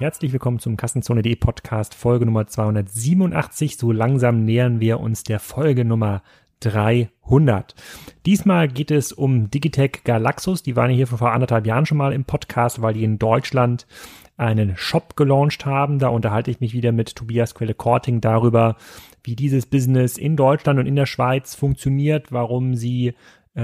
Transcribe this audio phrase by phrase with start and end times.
[0.00, 3.76] Herzlich willkommen zum Kassenzone.de Podcast Folge Nummer 287.
[3.76, 6.22] So langsam nähern wir uns der Folge Nummer
[6.60, 7.74] 300.
[8.24, 10.62] Diesmal geht es um Digitech Galaxus.
[10.62, 13.86] Die waren hier vor anderthalb Jahren schon mal im Podcast, weil die in Deutschland
[14.38, 15.98] einen Shop gelauncht haben.
[15.98, 18.76] Da unterhalte ich mich wieder mit Tobias Quelle-Korting darüber,
[19.22, 23.12] wie dieses Business in Deutschland und in der Schweiz funktioniert, warum sie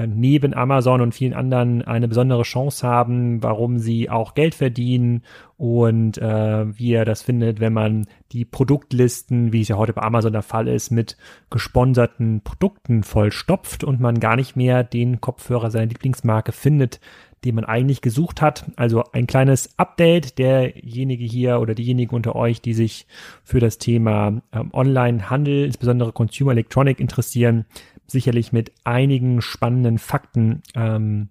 [0.04, 5.22] neben Amazon und vielen anderen eine besondere Chance haben, warum sie auch Geld verdienen
[5.56, 10.02] und äh, wie er das findet, wenn man die Produktlisten, wie es ja heute bei
[10.02, 11.16] Amazon der Fall ist, mit
[11.50, 17.00] gesponserten Produkten vollstopft und man gar nicht mehr den Kopfhörer seiner Lieblingsmarke findet,
[17.44, 18.64] den man eigentlich gesucht hat.
[18.77, 20.38] Also ein kleines Update.
[20.38, 23.06] Derjenige hier oder diejenigen unter euch, die sich
[23.44, 27.64] für das Thema ähm, Online-Handel, insbesondere Consumer Electronic interessieren,
[28.06, 31.28] sicherlich mit einigen spannenden Fakten, ähm,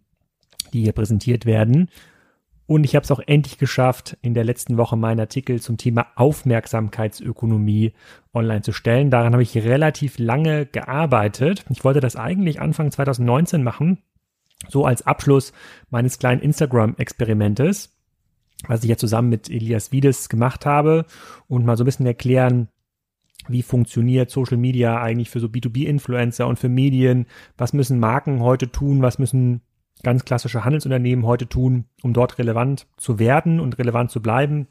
[0.74, 1.90] die hier präsentiert werden.
[2.68, 6.08] Und ich habe es auch endlich geschafft, in der letzten Woche meinen Artikel zum Thema
[6.16, 7.94] Aufmerksamkeitsökonomie
[8.34, 9.12] online zu stellen.
[9.12, 11.64] Daran habe ich relativ lange gearbeitet.
[11.70, 14.00] Ich wollte das eigentlich Anfang 2019 machen,
[14.68, 15.54] so als Abschluss
[15.92, 17.96] meines kleinen Instagram-Experimentes,
[18.68, 21.06] was ich ja zusammen mit Elias Wiedes gemacht habe
[21.48, 22.70] und mal so ein bisschen erklären,
[23.48, 27.26] wie funktioniert Social Media eigentlich für so B2B-Influencer und für Medien?
[27.58, 29.02] Was müssen Marken heute tun?
[29.02, 29.62] Was müssen
[30.04, 34.68] ganz klassische Handelsunternehmen heute tun, um dort relevant zu werden und relevant zu bleiben?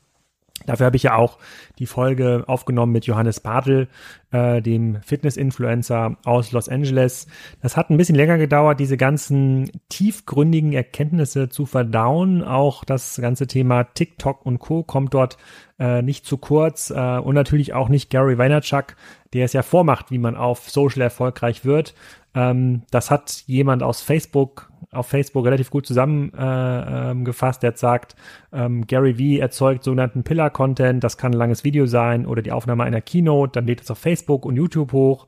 [0.66, 1.38] Dafür habe ich ja auch
[1.78, 3.88] die Folge aufgenommen mit Johannes Bartel,
[4.30, 7.26] äh, dem Fitness-Influencer aus Los Angeles.
[7.60, 12.42] Das hat ein bisschen länger gedauert, diese ganzen tiefgründigen Erkenntnisse zu verdauen.
[12.42, 14.84] Auch das ganze Thema TikTok und Co.
[14.84, 15.36] kommt dort
[15.78, 16.90] äh, nicht zu kurz.
[16.90, 18.96] Äh, und natürlich auch nicht Gary Vaynerchuk,
[19.34, 21.94] der es ja vormacht, wie man auf Social erfolgreich wird.
[22.34, 27.62] Ähm, das hat jemand aus Facebook auf Facebook relativ gut zusammengefasst.
[27.62, 28.16] Äh, ähm, der sagt,
[28.52, 31.02] ähm, Gary Vee erzeugt sogenannten Pillar-Content.
[31.02, 33.52] Das kann ein langes Video sein oder die Aufnahme einer Keynote.
[33.52, 35.26] Dann lädt es auf Facebook und YouTube hoch.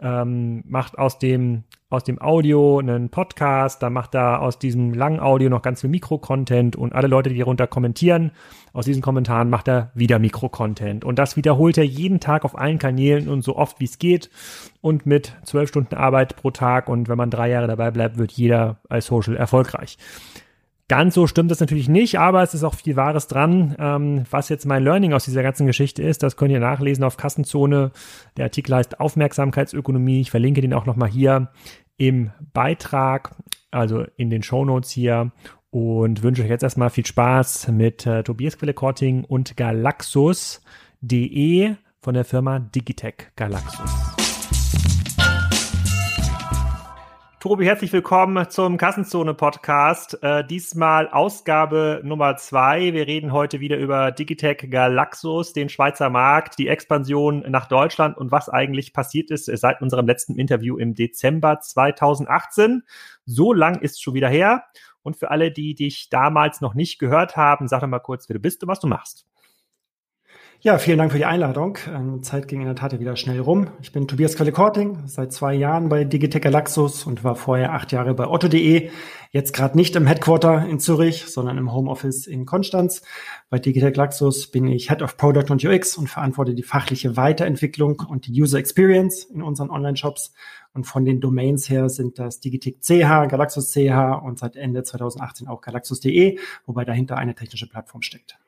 [0.00, 5.20] Ähm, macht aus dem aus dem Audio einen Podcast, dann macht er aus diesem langen
[5.20, 8.32] Audio noch ganz viel Mikro-Content und alle Leute, die hierunter kommentieren,
[8.74, 11.04] aus diesen Kommentaren macht er wieder Mikro-Content.
[11.04, 14.28] Und das wiederholt er jeden Tag auf allen Kanälen und so oft wie es geht
[14.82, 18.32] und mit zwölf Stunden Arbeit pro Tag und wenn man drei Jahre dabei bleibt, wird
[18.32, 19.96] jeder als Social erfolgreich.
[20.88, 23.76] Ganz so stimmt das natürlich nicht, aber es ist auch viel Wahres dran.
[23.78, 27.18] Ähm, was jetzt mein Learning aus dieser ganzen Geschichte ist, das könnt ihr nachlesen auf
[27.18, 27.92] Kassenzone.
[28.38, 30.22] Der Artikel heißt Aufmerksamkeitsökonomie.
[30.22, 31.50] Ich verlinke den auch nochmal hier
[31.98, 33.36] im Beitrag,
[33.70, 35.30] also in den Show Notes hier.
[35.70, 38.74] Und wünsche euch jetzt erstmal viel Spaß mit äh, Tobias Quelle
[39.28, 40.64] und Galaxus.de
[42.00, 44.07] von der Firma Digitech Galaxus.
[47.40, 50.20] Tobi, herzlich willkommen zum Kassenzone-Podcast.
[50.24, 52.92] Äh, diesmal Ausgabe Nummer zwei.
[52.92, 58.32] Wir reden heute wieder über Digitech Galaxus, den Schweizer Markt, die Expansion nach Deutschland und
[58.32, 62.82] was eigentlich passiert ist seit unserem letzten Interview im Dezember 2018.
[63.24, 64.64] So lang ist schon wieder her.
[65.02, 68.34] Und für alle, die dich damals noch nicht gehört haben, sag doch mal kurz, wer
[68.34, 69.28] du bist und was du machst.
[70.60, 71.78] Ja, vielen Dank für die Einladung.
[71.88, 73.68] Ähm, Zeit ging in der Tat wieder schnell rum.
[73.80, 78.12] Ich bin Tobias Quelle-Korting, seit zwei Jahren bei Digitech Galaxus und war vorher acht Jahre
[78.12, 78.90] bei Otto.de.
[79.30, 83.02] Jetzt gerade nicht im Headquarter in Zürich, sondern im Homeoffice in Konstanz.
[83.50, 88.00] Bei Digitech Galaxus bin ich Head of Product und UX und verantworte die fachliche Weiterentwicklung
[88.00, 90.32] und die User Experience in unseren Online-Shops.
[90.74, 95.46] Und von den Domains her sind das Digitech CH, Galaxus CH und seit Ende 2018
[95.46, 96.36] auch Galaxus.de,
[96.66, 98.40] wobei dahinter eine technische Plattform steckt.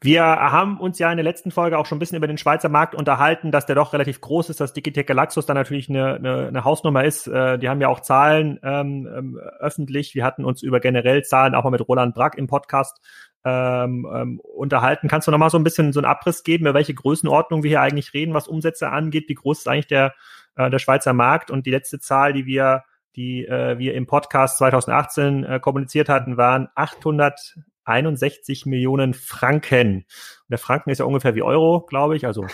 [0.00, 2.68] Wir haben uns ja in der letzten Folge auch schon ein bisschen über den Schweizer
[2.68, 6.46] Markt unterhalten, dass der doch relativ groß ist, dass Digitech Galaxus da natürlich eine, eine,
[6.46, 7.26] eine Hausnummer ist.
[7.26, 10.14] Äh, die haben ja auch Zahlen ähm, ähm, öffentlich.
[10.14, 13.00] Wir hatten uns über generell Zahlen auch mal mit Roland Brack im Podcast
[13.44, 15.08] ähm, ähm, unterhalten.
[15.08, 17.70] Kannst du noch mal so ein bisschen so einen Abriss geben, über welche Größenordnung wir
[17.70, 19.28] hier eigentlich reden, was Umsätze angeht?
[19.28, 20.14] Wie groß ist eigentlich der,
[20.54, 21.50] äh, der Schweizer Markt?
[21.50, 22.84] Und die letzte Zahl, die wir
[23.16, 27.56] die äh, wir im Podcast 2018 äh, kommuniziert hatten, waren 800
[27.88, 29.96] 61 Millionen Franken.
[29.96, 32.26] Und der Franken ist ja ungefähr wie Euro, glaube ich.
[32.26, 32.46] Also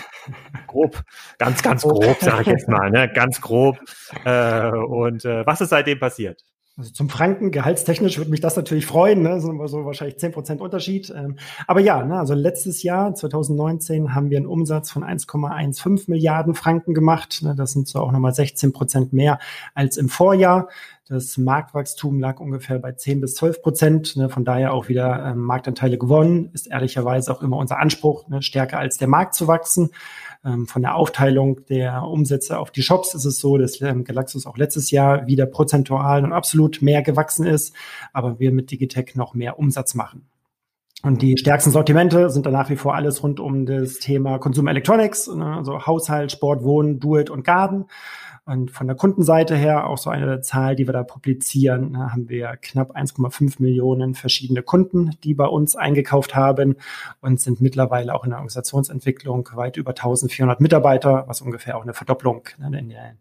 [0.67, 1.03] grob,
[1.37, 3.11] ganz, ganz grob, sage ich jetzt mal, ne?
[3.13, 3.79] ganz grob.
[4.23, 6.41] Äh, und äh, was ist seitdem passiert?
[6.77, 9.39] Also zum Franken, gehaltstechnisch würde mich das natürlich freuen, ne?
[9.39, 11.09] so, so wahrscheinlich zehn Prozent Unterschied.
[11.15, 11.37] Ähm,
[11.67, 16.93] aber ja, ne, also letztes Jahr, 2019, haben wir einen Umsatz von 1,15 Milliarden Franken
[16.93, 17.43] gemacht.
[17.43, 17.55] Ne?
[17.55, 19.39] Das sind so auch nochmal 16 Prozent mehr
[19.73, 20.67] als im Vorjahr.
[21.07, 24.15] Das Marktwachstum lag ungefähr bei 10 bis 12 Prozent.
[24.17, 24.27] Ne?
[24.27, 26.49] Von daher auch wieder ähm, Marktanteile gewonnen.
[26.53, 28.41] Ist ehrlicherweise auch immer unser Anspruch, ne?
[28.41, 29.91] stärker als der Markt zu wachsen.
[30.45, 34.45] Ähm, von der Aufteilung der Umsätze auf die Shops ist es so, dass ähm, Galaxus
[34.45, 37.73] auch letztes Jahr wieder prozentual und absolut mehr gewachsen ist,
[38.13, 40.27] aber wir mit Digitech noch mehr Umsatz machen.
[41.03, 44.71] Und die stärksten Sortimente sind dann nach wie vor alles rund um das Thema Consumer
[44.71, 47.85] Electronics, ne, also Haushalt, Sport, Wohnen, Do It und Garden.
[48.47, 52.29] Und von der Kundenseite her auch so eine Zahl, die wir da publizieren, da haben
[52.29, 56.75] wir knapp 1,5 Millionen verschiedene Kunden, die bei uns eingekauft haben
[57.21, 61.95] und sind mittlerweile auch in der Organisationsentwicklung weit über 1400 Mitarbeiter, was ungefähr auch eine
[61.95, 63.15] Verdopplung ne, in, der,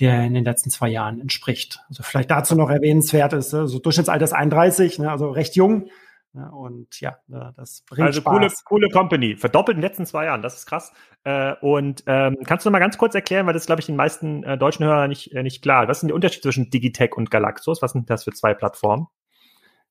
[0.00, 1.78] der in den letzten zwei Jahren entspricht.
[1.88, 5.88] Also vielleicht dazu noch erwähnenswert ist, so also Durchschnittsalter ist 31, ne, also recht jung.
[6.34, 8.32] Ja, und ja, das bringt also Spaß.
[8.32, 9.36] coole, coole Company.
[9.36, 10.92] Verdoppelt in den letzten zwei Jahren, das ist krass.
[11.22, 13.94] Äh, und ähm, kannst du noch mal ganz kurz erklären, weil das glaube ich den
[13.94, 15.86] meisten äh, deutschen Hörern nicht, äh, nicht klar.
[15.86, 17.82] Was sind die Unterschiede zwischen Digitech und Galaxus?
[17.82, 19.06] Was sind das für zwei Plattformen?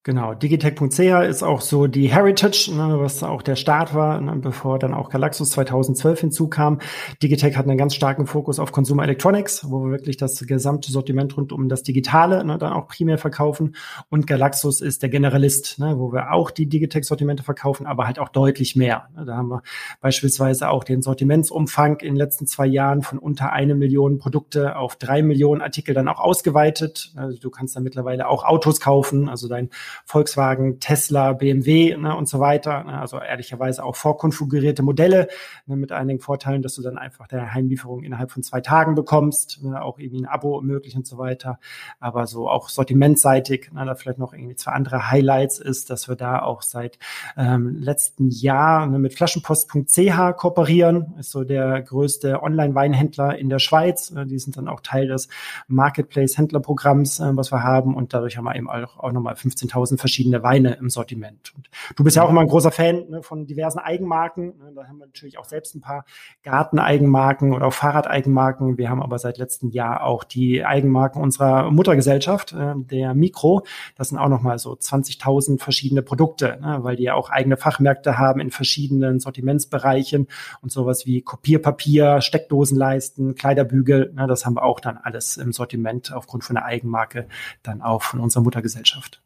[0.05, 4.77] Genau, digitech.ch ist auch so die Heritage, ne, was auch der Start war, ne, bevor
[4.77, 6.79] dann auch Galaxus 2012 hinzukam.
[7.21, 11.37] Digitech hat einen ganz starken Fokus auf Consumer Electronics, wo wir wirklich das gesamte Sortiment
[11.37, 13.77] rund um das Digitale ne, dann auch primär verkaufen.
[14.09, 18.27] Und Galaxus ist der Generalist, ne, wo wir auch die Digitech-Sortimente verkaufen, aber halt auch
[18.27, 19.07] deutlich mehr.
[19.15, 19.23] Ne.
[19.23, 19.61] Da haben wir
[20.01, 24.97] beispielsweise auch den Sortimentsumfang in den letzten zwei Jahren von unter eine Million Produkte auf
[24.97, 27.13] drei Millionen Artikel dann auch ausgeweitet.
[27.15, 29.69] Also du kannst dann mittlerweile auch Autos kaufen, also dein
[30.05, 32.83] Volkswagen, Tesla, BMW ne, und so weiter.
[32.83, 35.27] Ne, also ehrlicherweise auch vorkonfigurierte Modelle
[35.65, 39.63] ne, mit einigen Vorteilen, dass du dann einfach der Heimlieferung innerhalb von zwei Tagen bekommst,
[39.63, 41.59] ne, auch irgendwie ein Abo möglich und so weiter.
[41.99, 46.15] Aber so auch sortimentseitig, ne, da vielleicht noch irgendwie zwei andere Highlights ist, dass wir
[46.15, 46.97] da auch seit
[47.37, 54.11] ähm, letzten Jahr ne, mit Flaschenpost.ch kooperieren, ist so der größte Online-Weinhändler in der Schweiz.
[54.11, 55.27] Ne, die sind dann auch Teil des
[55.67, 59.99] Marketplace-Händlerprogramms, äh, was wir haben und dadurch haben wir eben auch, auch nochmal 15.000 tausend
[59.99, 61.51] verschiedene Weine im Sortiment.
[61.57, 64.57] Und du bist ja auch immer ein großer Fan ne, von diversen Eigenmarken.
[64.57, 66.05] Ne, da haben wir natürlich auch selbst ein paar
[66.43, 68.77] Garteneigenmarken oder auch Fahrradeigenmarken.
[68.77, 73.65] Wir haben aber seit letztem Jahr auch die Eigenmarken unserer Muttergesellschaft, äh, der Mikro.
[73.97, 78.17] Das sind auch nochmal so 20.000 verschiedene Produkte, ne, weil die ja auch eigene Fachmärkte
[78.17, 80.27] haben in verschiedenen Sortimentsbereichen
[80.61, 84.13] und sowas wie Kopierpapier, Steckdosenleisten, Kleiderbügel.
[84.13, 87.27] Ne, das haben wir auch dann alles im Sortiment aufgrund von der Eigenmarke
[87.63, 89.21] dann auch von unserer Muttergesellschaft.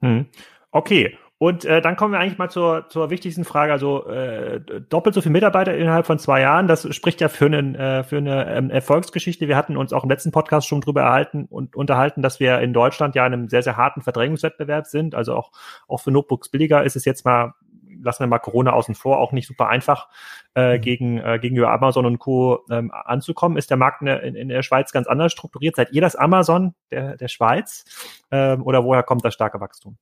[0.00, 0.26] Hm.
[0.70, 1.16] Okay.
[1.40, 3.70] Und äh, dann kommen wir eigentlich mal zur, zur wichtigsten Frage.
[3.70, 7.76] Also äh, doppelt so viele Mitarbeiter innerhalb von zwei Jahren, das spricht ja für, einen,
[7.76, 9.46] äh, für eine ähm, Erfolgsgeschichte.
[9.46, 12.72] Wir hatten uns auch im letzten Podcast schon drüber erhalten und unterhalten, dass wir in
[12.72, 15.14] Deutschland ja in einem sehr, sehr harten Verdrängungswettbewerb sind.
[15.14, 15.52] Also auch,
[15.86, 17.54] auch für Notebooks billiger ist es jetzt mal,
[18.02, 20.08] lassen wir mal Corona außen vor, auch nicht super einfach
[20.54, 20.80] äh, mhm.
[20.80, 22.64] gegen, äh, gegenüber Amazon und Co.
[22.70, 23.56] Ähm, anzukommen.
[23.56, 25.76] Ist der Markt in, in, in der Schweiz ganz anders strukturiert?
[25.76, 27.84] Seid ihr das Amazon der, der Schweiz?
[28.30, 29.96] Ähm, oder woher kommt das starke Wachstum?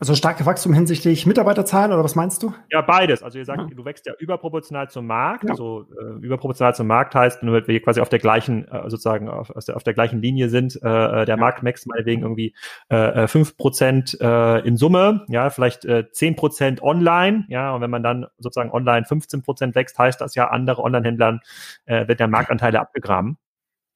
[0.00, 2.54] Also starke Wachstum hinsichtlich Mitarbeiterzahlen oder was meinst du?
[2.70, 3.22] Ja, beides.
[3.22, 3.76] Also ihr sagt, ja.
[3.76, 5.44] du wächst ja überproportional zum Markt.
[5.44, 5.50] Ja.
[5.50, 9.50] Also äh, überproportional zum Markt heißt, nur wir quasi auf der gleichen, äh, sozusagen auf,
[9.66, 10.80] der, auf der gleichen Linie sind.
[10.82, 11.36] Äh, äh der ja.
[11.36, 12.54] Markt wächst meinetwegen irgendwie
[12.88, 18.02] äh, 5% äh, äh, in Summe, ja, vielleicht äh, 10% online, ja, und wenn man
[18.02, 21.40] dann sozusagen online 15% wächst, heißt das ja, andere Online-Händlern
[21.84, 23.36] äh, wird der Marktanteile abgegraben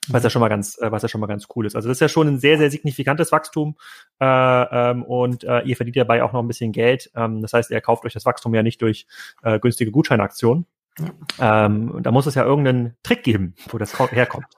[0.08, 1.76] was ja schon mal ganz, äh, was ja schon mal ganz cool ist.
[1.76, 3.76] Also das ist ja schon ein sehr, sehr signifikantes Wachstum
[4.20, 7.10] äh, ähm, und äh, ihr verdient dabei auch noch ein bisschen Geld.
[7.14, 9.06] Ähm, das heißt, ihr kauft euch das Wachstum ja nicht durch
[9.42, 10.66] äh, günstige Gutscheinaktionen.
[11.38, 11.66] Ja.
[11.66, 14.46] Ähm, da muss es ja irgendeinen Trick geben, wo das herkommt.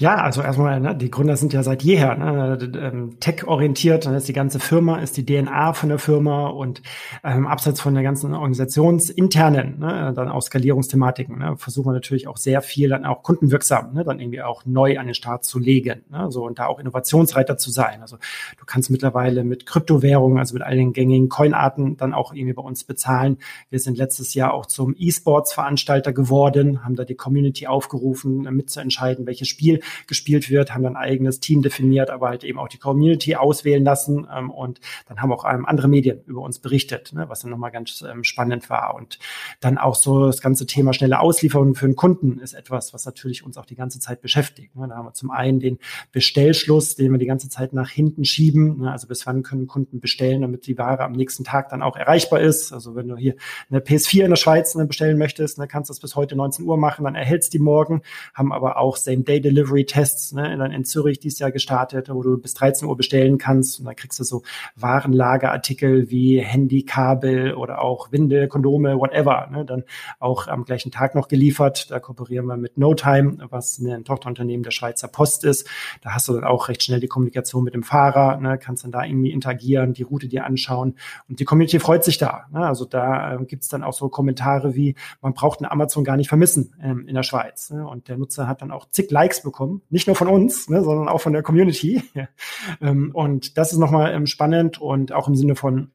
[0.00, 4.06] Ja, also erstmal, ne, die Gründer sind ja seit jeher ne, ähm, tech-orientiert.
[4.06, 6.80] Dann ist die ganze Firma, ist die DNA von der Firma und
[7.22, 12.38] ähm, abseits von der ganzen organisationsinternen, ne, dann auch Skalierungsthematiken, ne, versuchen wir natürlich auch
[12.38, 16.02] sehr viel dann auch kundenwirksam, ne, dann irgendwie auch neu an den Start zu legen.
[16.08, 18.00] Ne, so und da auch Innovationsreiter zu sein.
[18.00, 18.16] Also
[18.58, 22.62] du kannst mittlerweile mit Kryptowährungen, also mit all den gängigen Coinarten dann auch irgendwie bei
[22.62, 23.36] uns bezahlen.
[23.68, 29.48] Wir sind letztes Jahr auch zum E-Sports-Veranstalter geworden, haben da die Community aufgerufen, mitzuentscheiden, welches
[29.48, 33.36] Spiel gespielt wird, haben dann ein eigenes Team definiert, aber halt eben auch die Community
[33.36, 37.40] auswählen lassen ähm, und dann haben auch ähm, andere Medien über uns berichtet, ne, was
[37.40, 38.94] dann nochmal ganz ähm, spannend war.
[38.94, 39.18] Und
[39.60, 43.44] dann auch so das ganze Thema schnelle Auslieferung für den Kunden ist etwas, was natürlich
[43.44, 44.76] uns auch die ganze Zeit beschäftigt.
[44.76, 44.88] Ne.
[44.88, 45.78] Da haben wir zum einen den
[46.12, 48.80] Bestellschluss, den wir die ganze Zeit nach hinten schieben.
[48.80, 51.96] Ne, also bis wann können Kunden bestellen, damit die Ware am nächsten Tag dann auch
[51.96, 52.72] erreichbar ist.
[52.72, 53.34] Also wenn du hier
[53.70, 56.64] eine PS4 in der Schweiz ne, bestellen möchtest, ne, kannst du das bis heute 19
[56.64, 58.02] Uhr machen, dann erhältst die morgen,
[58.34, 62.54] haben aber auch Same-Day-Delivery Delivery-Tests ne, in, in Zürich dieses Jahr gestartet, wo du bis
[62.54, 64.42] 13 Uhr bestellen kannst und dann kriegst du so
[64.76, 69.84] Warenlagerartikel wie Handy, Kabel oder auch Winde, Kondome, whatever, ne, dann
[70.18, 71.90] auch am gleichen Tag noch geliefert.
[71.90, 75.68] Da kooperieren wir mit NoTime, was ein Tochterunternehmen der Schweizer Post ist.
[76.02, 78.92] Da hast du dann auch recht schnell die Kommunikation mit dem Fahrer, ne, kannst dann
[78.92, 80.94] da irgendwie interagieren, die Route dir anschauen
[81.28, 82.46] und die Community freut sich da.
[82.52, 82.66] Ne?
[82.66, 86.28] Also da äh, gibt's dann auch so Kommentare wie, man braucht eine Amazon gar nicht
[86.28, 87.70] vermissen ähm, in der Schweiz.
[87.70, 87.86] Ne?
[87.86, 89.82] Und der Nutzer hat dann auch zig Likes bekommen bekommen.
[89.90, 92.02] Nicht nur von uns, ne, sondern auch von der Community.
[92.80, 95.90] ähm, und das ist nochmal ähm, spannend und auch im Sinne von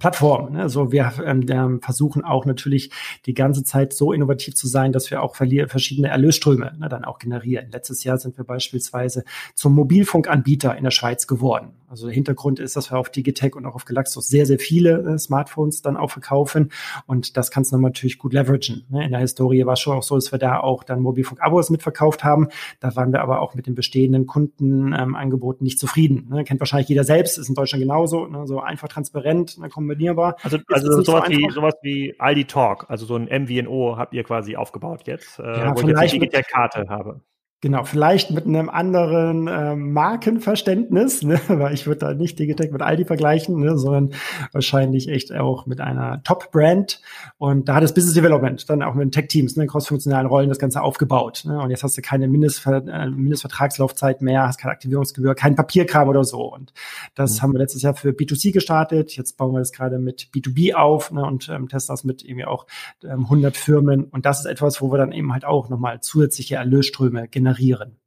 [0.00, 0.54] Plattform.
[0.54, 0.62] Ne?
[0.62, 2.90] Also wir ähm, versuchen auch natürlich
[3.26, 7.18] die ganze Zeit so innovativ zu sein, dass wir auch verschiedene Erlösströme ne, dann auch
[7.18, 7.70] generieren.
[7.70, 9.24] Letztes Jahr sind wir beispielsweise
[9.54, 11.74] zum Mobilfunkanbieter in der Schweiz geworden.
[11.88, 15.14] Also der Hintergrund ist, dass wir auf Digitech und auch auf Galaxus sehr, sehr viele
[15.14, 16.72] äh, Smartphones dann auch verkaufen
[17.06, 18.84] und das kannst du natürlich gut leveragen.
[18.88, 19.04] Ne?
[19.04, 22.24] In der Historie war es schon auch so, dass wir da auch dann Mobilfunk-Abos mitverkauft
[22.24, 22.48] haben.
[22.80, 26.28] Da waren wir aber auch mit den bestehenden Kundenangeboten ähm, nicht zufrieden.
[26.30, 26.44] Ne?
[26.44, 28.46] Kennt wahrscheinlich jeder selbst, ist in Deutschland genauso, ne?
[28.46, 29.68] so einfach transparent, ne?
[29.68, 30.36] kombinierbar.
[30.42, 34.24] Also, also sowas, so wie, sowas wie Aldi Talk, also so ein MVNO habt ihr
[34.24, 37.20] quasi aufgebaut jetzt, äh, ja, wo ich jetzt die Digitech-Karte habe.
[37.62, 41.40] Genau, vielleicht mit einem anderen äh, Markenverständnis, ne?
[41.48, 43.78] weil ich würde da nicht Digitech mit Aldi vergleichen, ne?
[43.78, 44.10] sondern
[44.52, 47.00] wahrscheinlich echt auch mit einer Top-Brand.
[47.38, 50.58] Und da hat das Business Development dann auch mit den Tech-Teams, ne, crossfunktionalen Rollen das
[50.58, 51.44] Ganze aufgebaut.
[51.46, 51.58] Ne?
[51.58, 56.24] Und jetzt hast du keine Mindestver äh, Mindestvertragslaufzeit mehr, hast keine Aktivierungsgebühr, kein Papierkram oder
[56.24, 56.42] so.
[56.42, 56.74] Und
[57.14, 57.42] das mhm.
[57.42, 59.16] haben wir letztes Jahr für B2C gestartet.
[59.16, 61.24] Jetzt bauen wir das gerade mit B2B auf ne?
[61.24, 62.66] und ähm, testen das mit irgendwie auch
[63.02, 64.04] ähm, 100 Firmen.
[64.04, 67.98] Und das ist etwas, wo wir dann eben halt auch nochmal zusätzliche Erlösströme generieren generieren.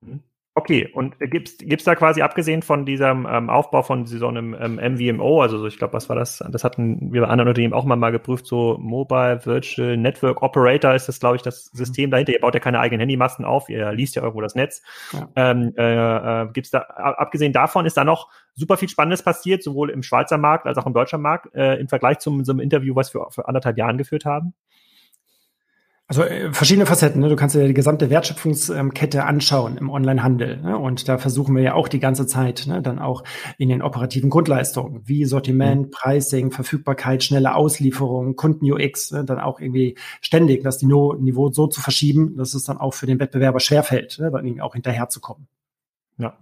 [0.00, 0.22] Mhm.
[0.54, 4.94] Okay, und gibt es da quasi abgesehen von diesem ähm, Aufbau von so einem ähm,
[4.94, 6.42] MVMO, also so, ich glaube, was war das?
[6.50, 10.94] Das hatten wir bei anderen Unternehmen auch mal, mal geprüft, so Mobile Virtual Network Operator
[10.94, 12.32] ist das, glaube ich, das System dahinter.
[12.32, 14.82] Ihr baut ja keine eigenen Handymasten auf, ihr liest ja irgendwo das Netz.
[15.12, 15.28] Ja.
[15.36, 19.90] Ähm, äh, äh, gibt's da, abgesehen davon ist da noch super viel Spannendes passiert, sowohl
[19.90, 22.96] im Schweizer Markt als auch im deutschen Markt, äh, im Vergleich zum so einem Interview,
[22.96, 24.54] was wir vor anderthalb Jahren geführt haben?
[26.08, 27.20] Also äh, verschiedene Facetten.
[27.20, 27.28] Ne?
[27.28, 30.56] Du kannst dir die gesamte Wertschöpfungskette anschauen im Onlinehandel.
[30.62, 30.78] Ne?
[30.78, 32.80] Und da versuchen wir ja auch die ganze Zeit ne?
[32.80, 33.24] dann auch
[33.58, 35.90] in den operativen Grundleistungen wie Sortiment, mhm.
[35.90, 39.24] Pricing, Verfügbarkeit, schnelle Auslieferung, Kunden-UX, ne?
[39.26, 43.20] dann auch irgendwie ständig das Niveau so zu verschieben, dass es dann auch für den
[43.20, 44.30] Wettbewerber schwerfällt, ne?
[44.30, 45.46] dann irgendwie auch hinterherzukommen.
[46.16, 46.38] Ja.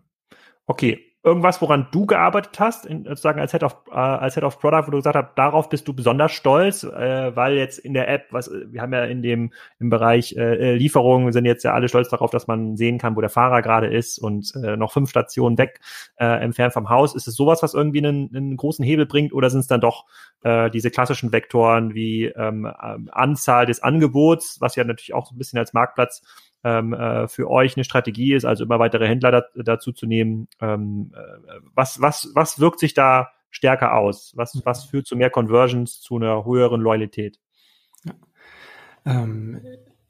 [0.68, 4.60] Okay, irgendwas, woran du gearbeitet hast, in, sozusagen als Head of äh, als Head of
[4.60, 8.08] Product, wo du gesagt hast, darauf bist du besonders stolz, äh, weil jetzt in der
[8.08, 11.88] App, was wir haben ja in dem im Bereich äh, Lieferungen sind jetzt ja alle
[11.88, 15.10] stolz darauf, dass man sehen kann, wo der Fahrer gerade ist und äh, noch fünf
[15.10, 15.80] Stationen weg
[16.16, 17.16] äh, entfernt vom Haus.
[17.16, 20.04] Ist es sowas, was irgendwie einen, einen großen Hebel bringt, oder sind es dann doch
[20.42, 22.66] äh, diese klassischen Vektoren wie ähm,
[23.10, 26.22] Anzahl des Angebots, was ja natürlich auch so ein bisschen als Marktplatz
[26.66, 30.48] ähm, äh, für euch eine Strategie ist, also immer weitere Händler da, dazu zu nehmen.
[30.60, 34.32] Ähm, äh, was, was, was wirkt sich da stärker aus?
[34.34, 37.38] Was, was führt zu mehr Conversions, zu einer höheren Loyalität?
[38.04, 38.14] Ja.
[39.04, 39.60] Ähm,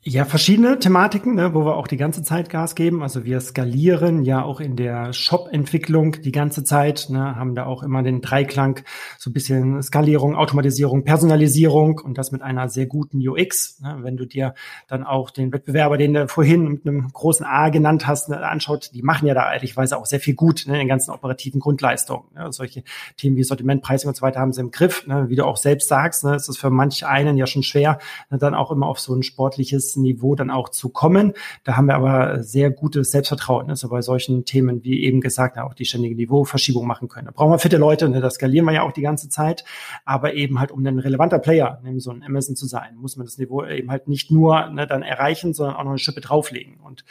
[0.09, 3.03] ja, verschiedene Thematiken, ne, wo wir auch die ganze Zeit Gas geben.
[3.03, 7.83] Also wir skalieren ja auch in der Shop-Entwicklung die ganze Zeit, ne, haben da auch
[7.83, 8.85] immer den Dreiklang,
[9.19, 13.81] so ein bisschen Skalierung, Automatisierung, Personalisierung und das mit einer sehr guten UX.
[13.81, 13.99] Ne.
[14.03, 14.55] Wenn du dir
[14.87, 18.91] dann auch den Wettbewerber, den du vorhin mit einem großen A genannt hast, ne, anschaut,
[18.95, 22.27] die machen ja da ehrlichweise auch sehr viel gut ne, in den ganzen operativen Grundleistungen.
[22.37, 22.53] Ne.
[22.53, 22.85] Solche
[23.17, 25.05] Themen wie Sortiment, Pricing und so weiter haben sie im Griff.
[25.09, 25.29] Ne.
[25.31, 27.99] Wie du auch selbst sagst, ne, ist es für manch einen ja schon schwer,
[28.31, 31.33] ne, dann auch immer auf so ein sportliches Niveau dann auch zu kommen.
[31.65, 35.59] Da haben wir aber sehr gutes Selbstvertrauen, ne, so bei solchen Themen, wie eben gesagt,
[35.59, 37.27] auch die ständige Niveauverschiebung machen können.
[37.27, 39.65] Da brauchen wir fitte Leute, ne, das skalieren wir ja auch die ganze Zeit,
[40.05, 43.27] aber eben halt, um ein relevanter Player, ne, so ein Amazon zu sein, muss man
[43.27, 46.79] das Niveau eben halt nicht nur ne, dann erreichen, sondern auch noch eine Schippe drauflegen.
[46.83, 47.05] Und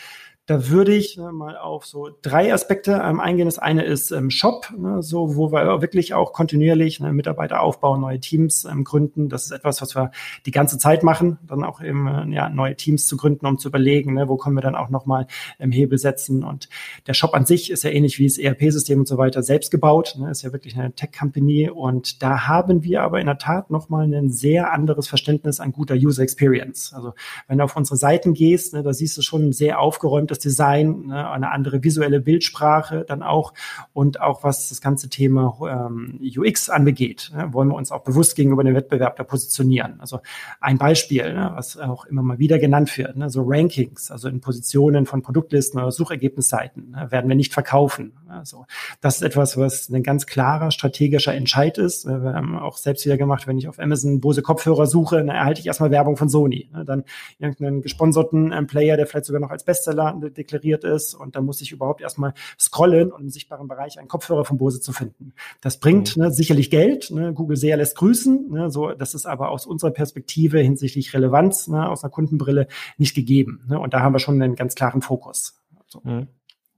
[0.46, 3.46] da würde ich ne, mal auf so drei Aspekte ähm, eingehen.
[3.46, 8.02] Das eine ist ähm, Shop, ne, so wo wir wirklich auch kontinuierlich ne, Mitarbeiter aufbauen,
[8.02, 9.28] neue Teams ähm, gründen.
[9.28, 10.12] Das ist etwas, was wir
[10.46, 13.70] die ganze Zeit machen, dann auch eben äh, ja, neue Teams zu gründen, um zu
[13.70, 15.26] überlegen, wo können wir dann auch nochmal
[15.58, 16.44] im Hebel setzen.
[16.44, 16.70] Und
[17.08, 20.16] der Shop an sich ist ja ähnlich wie das ERP-System und so weiter selbst gebaut,
[20.30, 21.72] ist ja wirklich eine Tech-Company.
[21.72, 25.96] Und da haben wir aber in der Tat nochmal ein sehr anderes Verständnis an guter
[25.96, 26.94] User Experience.
[26.94, 27.14] Also
[27.48, 31.08] wenn du auf unsere Seiten gehst, da siehst du schon ein sehr aufgeräumtes das Design,
[31.08, 33.54] ne, eine andere visuelle Bildsprache dann auch
[33.94, 38.36] und auch was das ganze Thema ähm, UX anbegeht, ne, wollen wir uns auch bewusst
[38.36, 40.00] gegenüber dem Wettbewerb da positionieren.
[40.00, 40.20] Also
[40.60, 44.42] ein Beispiel, ne, was auch immer mal wieder genannt wird, ne, so Rankings, also in
[44.42, 48.14] Positionen von Produktlisten oder Suchergebnisseiten ne, werden wir nicht verkaufen.
[48.28, 48.66] Also
[49.02, 52.06] das ist etwas, was ein ganz klarer strategischer Entscheid ist.
[52.06, 55.62] Wir haben auch selbst wieder gemacht, wenn ich auf Amazon Bose Kopfhörer suche, dann erhalte
[55.62, 56.70] ich erstmal Werbung von Sony.
[56.74, 57.04] Ne, dann
[57.40, 61.62] irgendeinen gesponserten ähm, Player, der vielleicht sogar noch als Bestseller deklariert ist und dann muss
[61.62, 65.34] ich überhaupt erstmal scrollen und im sichtbaren Bereich einen Kopfhörer von Bose zu finden.
[65.62, 66.24] Das bringt mhm.
[66.24, 67.12] ne, sicherlich Geld.
[67.12, 67.34] Ne?
[67.34, 68.50] Google SEA lässt grüßen.
[68.52, 68.70] Ne?
[68.70, 72.68] So, das ist aber aus unserer Perspektive hinsichtlich Relevanz ne, aus einer Kundenbrille
[72.98, 73.66] nicht gegeben.
[73.68, 73.80] Ne?
[73.80, 75.62] Und da haben wir schon einen ganz klaren Fokus.
[75.88, 76.02] So.
[76.04, 76.28] Mhm.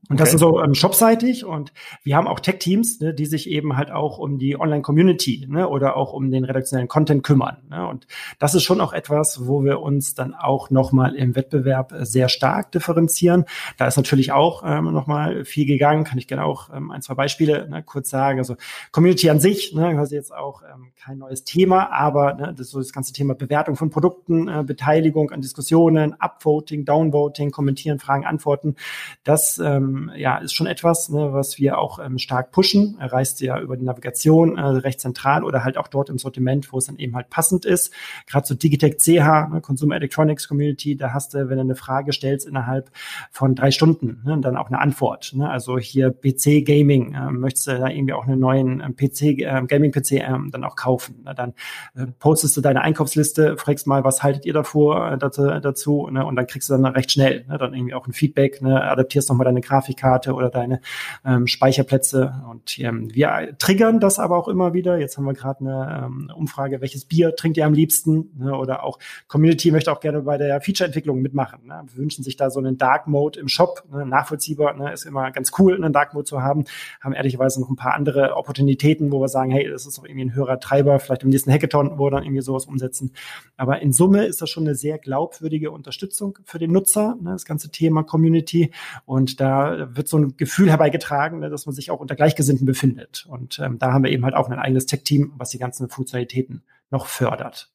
[0.10, 0.24] Und okay.
[0.24, 1.74] das ist so ähm, shopseitig und
[2.04, 5.98] wir haben auch Tech-Teams, ne, die sich eben halt auch um die Online-Community ne, oder
[5.98, 7.58] auch um den redaktionellen Content kümmern.
[7.70, 7.86] Ne?
[7.86, 8.08] Und
[8.40, 12.72] das ist schon auch etwas, wo wir uns dann auch nochmal im Wettbewerb sehr stark
[12.72, 13.44] differenzieren.
[13.78, 17.16] Da ist natürlich auch ähm, nochmal viel gegangen, kann ich gerne auch ähm, ein, zwei
[17.16, 18.40] Beispiele ne, kurz sagen.
[18.40, 18.56] Also
[18.94, 22.80] Community an sich, ne, quasi jetzt auch ähm, kein neues Thema, aber ne, das so
[22.80, 28.76] das ganze Thema Bewertung von Produkten, äh, Beteiligung an Diskussionen, Upvoting, Downvoting, Kommentieren, Fragen, Antworten.
[29.24, 32.98] Das ähm, ja, ist schon etwas, ne, was wir auch ähm, stark pushen.
[33.00, 36.74] Er reist ja über die Navigation äh, recht zentral oder halt auch dort im Sortiment,
[36.74, 37.94] wo es dann eben halt passend ist.
[38.26, 42.12] Gerade so Digitech CH, ne, Consumer Electronics Community, da hast du, wenn du eine Frage
[42.12, 42.92] stellst, innerhalb
[43.32, 45.32] von drei Stunden ne, dann auch eine Antwort.
[45.34, 45.50] Ne?
[45.50, 49.64] Also hier PC Gaming, äh, möchtest du da irgendwie auch einen neuen ähm, PC, äh,
[49.66, 50.97] Gaming PC äh, dann auch kaufen.
[51.24, 51.34] Ne?
[51.36, 51.54] Dann
[51.96, 56.26] äh, postest du deine Einkaufsliste, fragst mal, was haltet ihr davor äh, dazu, dazu ne?
[56.26, 57.58] und dann kriegst du dann recht schnell ne?
[57.58, 58.84] dann irgendwie auch ein Feedback, ne?
[58.84, 60.82] adaptierst nochmal deine Grafik Grafikkarte oder deine
[61.26, 62.34] ähm, Speicherplätze.
[62.50, 64.98] Und ähm, wir triggern das aber auch immer wieder.
[64.98, 68.32] Jetzt haben wir gerade eine ähm, Umfrage, welches Bier trinkt ihr am liebsten?
[68.38, 68.56] Ne?
[68.56, 71.66] Oder auch Community möchte auch gerne bei der Feature-Entwicklung mitmachen.
[71.66, 71.84] Ne?
[71.88, 74.06] Wir wünschen sich da so einen Dark Mode im Shop, ne?
[74.06, 74.92] nachvollziehbar, ne?
[74.92, 76.66] ist immer ganz cool, einen Dark Mode zu haben.
[77.02, 80.26] Haben ehrlicherweise noch ein paar andere Opportunitäten, wo wir sagen, hey, das ist doch irgendwie
[80.26, 83.14] ein höherer Treiber, vielleicht im nächsten Hackathon, wo wir dann irgendwie sowas umsetzen.
[83.56, 87.32] Aber in Summe ist das schon eine sehr glaubwürdige Unterstützung für den Nutzer, ne?
[87.32, 88.72] das ganze Thema Community.
[89.06, 93.26] Und da wird so ein Gefühl herbeigetragen, ne, dass man sich auch unter Gleichgesinnten befindet.
[93.30, 96.64] Und ähm, da haben wir eben halt auch ein eigenes Tech-Team, was die ganzen Funktionalitäten
[96.90, 97.72] noch fördert.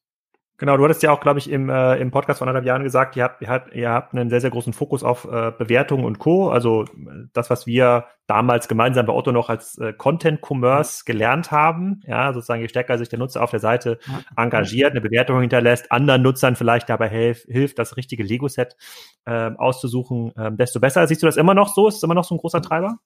[0.57, 3.15] Genau, du hattest ja auch, glaube ich, im, äh, im Podcast vor anderthalb Jahren gesagt,
[3.15, 6.19] ihr habt, ihr habt, ihr habt einen sehr, sehr großen Fokus auf äh, Bewertungen und
[6.19, 6.49] Co.
[6.49, 6.85] Also
[7.33, 12.31] das, was wir damals gemeinsam bei Otto noch als äh, Content Commerce gelernt haben, ja,
[12.33, 13.97] sozusagen je stärker sich der Nutzer auf der Seite
[14.37, 18.77] engagiert, eine Bewertung hinterlässt, anderen Nutzern vielleicht dabei hilft, hilft das richtige Lego-Set
[19.25, 21.07] äh, auszusuchen, äh, desto besser.
[21.07, 21.87] Siehst du das immer noch so?
[21.87, 22.99] Ist es immer noch so ein großer Treiber?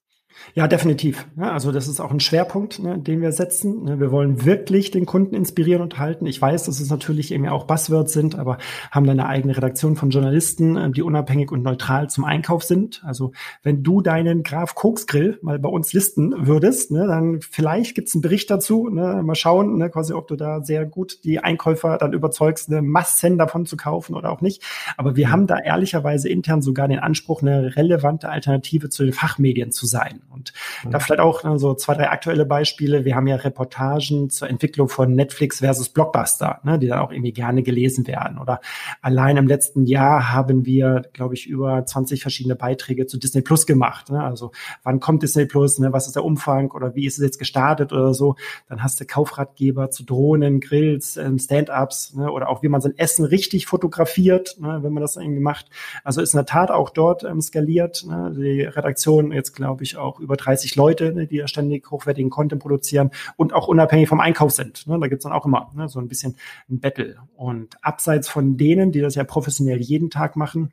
[0.54, 1.26] Ja, definitiv.
[1.36, 3.84] Ja, also das ist auch ein Schwerpunkt, ne, den wir setzen.
[3.84, 6.26] Ne, wir wollen wirklich den Kunden inspirieren und halten.
[6.26, 8.58] Ich weiß, dass es natürlich eben auch Buzzwords sind, aber
[8.90, 13.02] haben da eine eigene Redaktion von Journalisten, äh, die unabhängig und neutral zum Einkauf sind.
[13.04, 18.14] Also wenn du deinen Graf Koksgrill mal bei uns listen würdest, ne, dann vielleicht gibt's
[18.14, 18.88] einen Bericht dazu.
[18.88, 22.82] Ne, mal schauen, ne, quasi, ob du da sehr gut die Einkäufer dann überzeugst, eine
[22.82, 24.62] Massen davon zu kaufen oder auch nicht.
[24.96, 29.72] Aber wir haben da ehrlicherweise intern sogar den Anspruch, eine relevante Alternative zu den Fachmedien
[29.72, 30.22] zu sein.
[30.30, 30.52] Und
[30.84, 30.90] mhm.
[30.90, 33.04] da vielleicht auch ne, so zwei, drei aktuelle Beispiele.
[33.04, 37.32] Wir haben ja Reportagen zur Entwicklung von Netflix versus Blockbuster, ne, die dann auch irgendwie
[37.32, 38.38] gerne gelesen werden.
[38.38, 38.60] Oder
[39.02, 43.66] allein im letzten Jahr haben wir, glaube ich, über 20 verschiedene Beiträge zu Disney Plus
[43.66, 44.10] gemacht.
[44.10, 44.22] Ne?
[44.22, 45.92] Also wann kommt Disney Plus, ne?
[45.92, 48.36] was ist der Umfang oder wie ist es jetzt gestartet oder so.
[48.68, 52.30] Dann hast du Kaufratgeber zu Drohnen, Grills, ähm, Stand-ups ne?
[52.30, 54.80] oder auch wie man sein Essen richtig fotografiert, ne?
[54.82, 55.66] wenn man das irgendwie macht.
[56.04, 58.04] Also ist in der Tat auch dort ähm, skaliert.
[58.06, 58.34] Ne?
[58.36, 62.62] Die Redaktion jetzt, glaube ich, auch über 30 Leute, ne, die ja ständig hochwertigen Content
[62.62, 64.86] produzieren und auch unabhängig vom Einkauf sind.
[64.86, 64.98] Ne?
[65.00, 66.36] Da gibt's dann auch immer ne, so ein bisschen
[66.70, 67.16] ein Battle.
[67.36, 70.72] Und abseits von denen, die das ja professionell jeden Tag machen,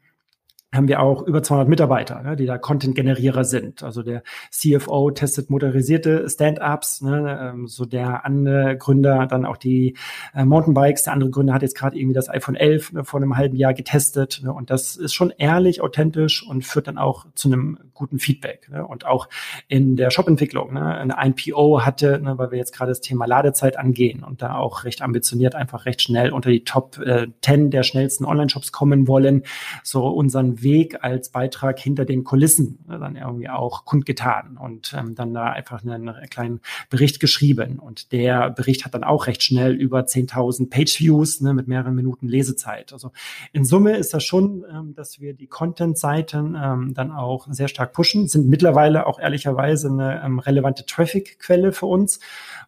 [0.75, 3.83] haben wir auch über 200 Mitarbeiter, ne, die da Content-Generierer sind.
[3.83, 9.95] Also der CFO testet motorisierte Stand-ups, ne, ähm, so der andere Gründer dann auch die
[10.33, 11.03] äh, Mountainbikes.
[11.03, 13.73] Der andere Gründer hat jetzt gerade irgendwie das iPhone 11 ne, vor einem halben Jahr
[13.73, 14.41] getestet.
[14.43, 18.69] Ne, und das ist schon ehrlich, authentisch und führt dann auch zu einem guten Feedback.
[18.69, 19.29] Ne, und auch
[19.67, 20.73] in der Shop-Entwicklung.
[20.73, 24.55] Ne, eine IPO hatte, ne, weil wir jetzt gerade das Thema Ladezeit angehen und da
[24.55, 29.07] auch recht ambitioniert einfach recht schnell unter die Top äh, 10 der schnellsten Online-Shops kommen
[29.07, 29.43] wollen,
[29.83, 35.15] so unseren Weg als Beitrag hinter den Kulissen ne, dann irgendwie auch kundgetan und ähm,
[35.15, 37.79] dann da einfach einen, einen kleinen Bericht geschrieben.
[37.79, 42.27] Und der Bericht hat dann auch recht schnell über 10.000 Page-Views ne, mit mehreren Minuten
[42.27, 42.91] Lesezeit.
[42.91, 43.11] Also
[43.53, 47.93] in Summe ist das schon, ähm, dass wir die Content-Seiten ähm, dann auch sehr stark
[47.93, 52.19] pushen, sind mittlerweile auch ehrlicherweise eine ähm, relevante Traffic-Quelle für uns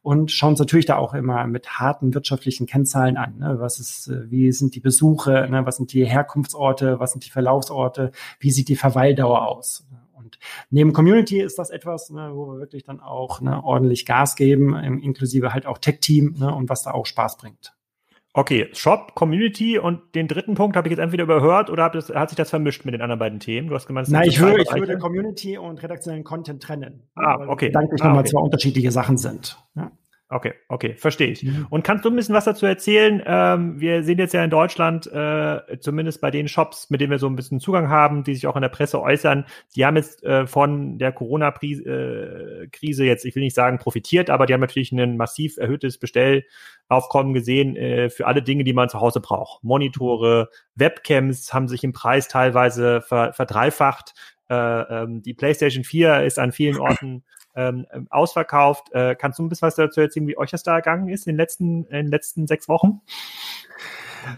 [0.01, 3.39] und schauen uns natürlich da auch immer mit harten wirtschaftlichen Kennzahlen an.
[3.39, 3.55] Ne?
[3.59, 5.65] Was ist, äh, wie sind die Besuche, ne?
[5.65, 7.86] was sind die Herkunftsorte, was sind die Verlaufsorte,
[8.39, 9.87] wie sieht die Verweildauer aus?
[10.13, 14.35] Und neben Community ist das etwas, ne, wo wir wirklich dann auch ne, ordentlich Gas
[14.35, 17.73] geben, inklusive halt auch Tech-Team ne, und was da auch Spaß bringt.
[18.37, 22.29] Okay, Shop, Community und den dritten Punkt habe ich jetzt entweder überhört oder das, hat
[22.29, 23.67] sich das vermischt mit den anderen beiden Themen?
[23.67, 27.01] Du hast gemeint, Nein, ich würde, ich würde Community und redaktionellen Content trennen.
[27.15, 27.71] Ah, okay.
[27.71, 28.29] Danke, ah, nochmal okay.
[28.29, 29.57] zwei unterschiedliche Sachen sind.
[29.75, 29.91] Ja.
[30.29, 31.43] Okay, okay, verstehe ich.
[31.43, 31.67] Mhm.
[31.69, 33.23] Und kannst du ein bisschen was dazu erzählen?
[33.25, 37.19] Ähm, wir sehen jetzt ja in Deutschland, äh, zumindest bei den Shops, mit denen wir
[37.19, 39.45] so ein bisschen Zugang haben, die sich auch in der Presse äußern,
[39.77, 41.83] die haben jetzt äh, von der Corona-Krise
[43.03, 47.33] äh, jetzt, ich will nicht sagen profitiert, aber die haben natürlich ein massiv erhöhtes Bestellaufkommen
[47.33, 49.63] gesehen äh, für alle Dinge, die man zu Hause braucht.
[49.63, 54.13] Monitore, Webcams haben sich im Preis teilweise ver verdreifacht
[54.49, 57.25] Äh, ähm, die PlayStation 4 ist an vielen Orten
[57.57, 58.93] ähm, ausverkauft.
[58.93, 61.33] Äh, kannst du ein bisschen was dazu erzählen, wie euch das da ergangen ist in
[61.33, 63.01] den letzten, in den letzten sechs Wochen?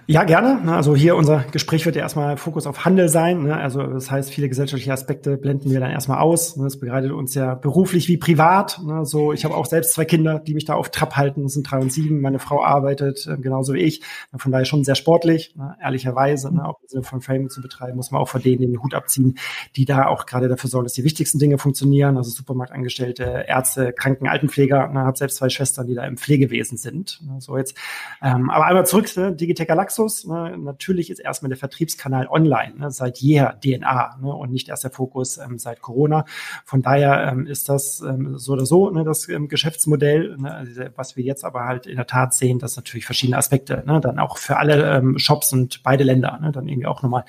[0.08, 0.74] Ja, gerne.
[0.74, 3.44] Also hier unser Gespräch wird ja erstmal Fokus auf Handel sein.
[3.44, 3.56] Ne?
[3.56, 6.58] Also das heißt, viele gesellschaftliche Aspekte blenden wir dann erstmal aus.
[6.58, 6.66] Ne?
[6.66, 8.82] Das begleitet uns ja beruflich wie privat.
[8.86, 9.06] Ne?
[9.06, 11.44] So, ich habe auch selbst zwei Kinder, die mich da auf Trab halten.
[11.44, 12.22] Das sind drei und sieben.
[12.22, 14.02] Meine Frau arbeitet äh, genauso wie ich.
[14.36, 16.50] Von daher schon sehr sportlich, ehrlicherweise.
[16.50, 19.38] Auch im Sinne von Framing zu betreiben, muss man auch vor denen den Hut abziehen,
[19.76, 22.18] die da auch gerade dafür sorgen, dass die wichtigsten Dinge funktionieren.
[22.18, 24.90] Also Supermarktangestellte, Ärzte, Kranken, Altenpfleger.
[24.92, 27.22] Ich habe selbst zwei Schwestern, die da im Pflegewesen sind.
[27.40, 27.78] So jetzt.
[28.22, 29.08] Ähm, aber einmal zurück?
[29.16, 34.52] Digitech Galaxus, ne, natürlich ist erstmal der Vertriebskanal online, ne, seit jeher DNA ne, und
[34.52, 36.26] nicht erst der Fokus ähm, seit Corona.
[36.66, 40.82] Von daher ähm, ist das ähm, so oder so ne, das ähm, Geschäftsmodell, ne, also,
[40.98, 44.20] was wir jetzt aber halt in der Tat sehen, dass natürlich verschiedene Aspekte, ne, dann
[44.20, 47.24] auch für alle ähm, Shops und beide Länder dann irgendwie auch nochmal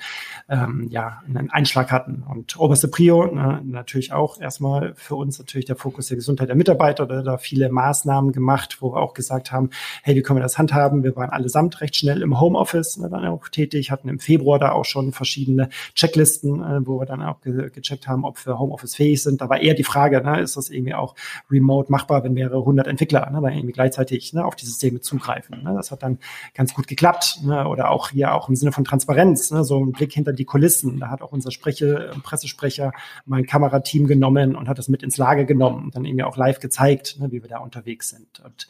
[0.49, 2.23] ähm, ja, einen Einschlag hatten.
[2.29, 7.03] Und oberste Prio natürlich auch erstmal für uns natürlich der Fokus der Gesundheit der Mitarbeiter
[7.03, 9.69] oder da viele Maßnahmen gemacht, wo wir auch gesagt haben,
[10.03, 11.03] hey, wie können wir das handhaben?
[11.03, 14.73] Wir waren allesamt recht schnell im Homeoffice ne, dann auch tätig, hatten im Februar da
[14.73, 18.95] auch schon verschiedene Checklisten, äh, wo wir dann auch ge gecheckt haben, ob wir Homeoffice
[18.95, 19.41] fähig sind.
[19.41, 21.15] Da war eher die Frage, ne, ist das irgendwie auch
[21.49, 25.63] remote machbar, wenn mehrere hundert Entwickler ne, dann irgendwie gleichzeitig ne, auf die Systeme zugreifen.
[25.63, 25.73] Ne?
[25.75, 26.19] Das hat dann
[26.53, 27.39] ganz gut geklappt.
[27.43, 27.67] Ne?
[27.67, 29.63] Oder auch hier auch im Sinne von Transparenz, ne?
[29.63, 30.99] so ein Blick hinter die Kulissen.
[30.99, 32.91] Da hat auch unser Spreche, äh, Pressesprecher
[33.25, 36.59] mein Kamerateam genommen und hat das mit ins Lager genommen und dann irgendwie auch live
[36.59, 38.41] gezeigt, ne, wie wir da unterwegs sind.
[38.43, 38.67] Und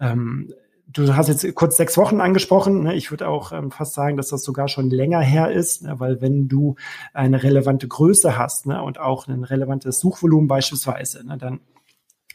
[0.00, 0.52] ähm,
[0.86, 2.84] Du hast jetzt kurz sechs Wochen angesprochen.
[2.84, 2.94] Ne?
[2.94, 5.98] Ich würde auch ähm, fast sagen, dass das sogar schon länger her ist, ne?
[5.98, 6.76] weil wenn du
[7.12, 8.82] eine relevante Größe hast ne?
[8.82, 11.60] und auch ein relevantes Suchvolumen beispielsweise, dann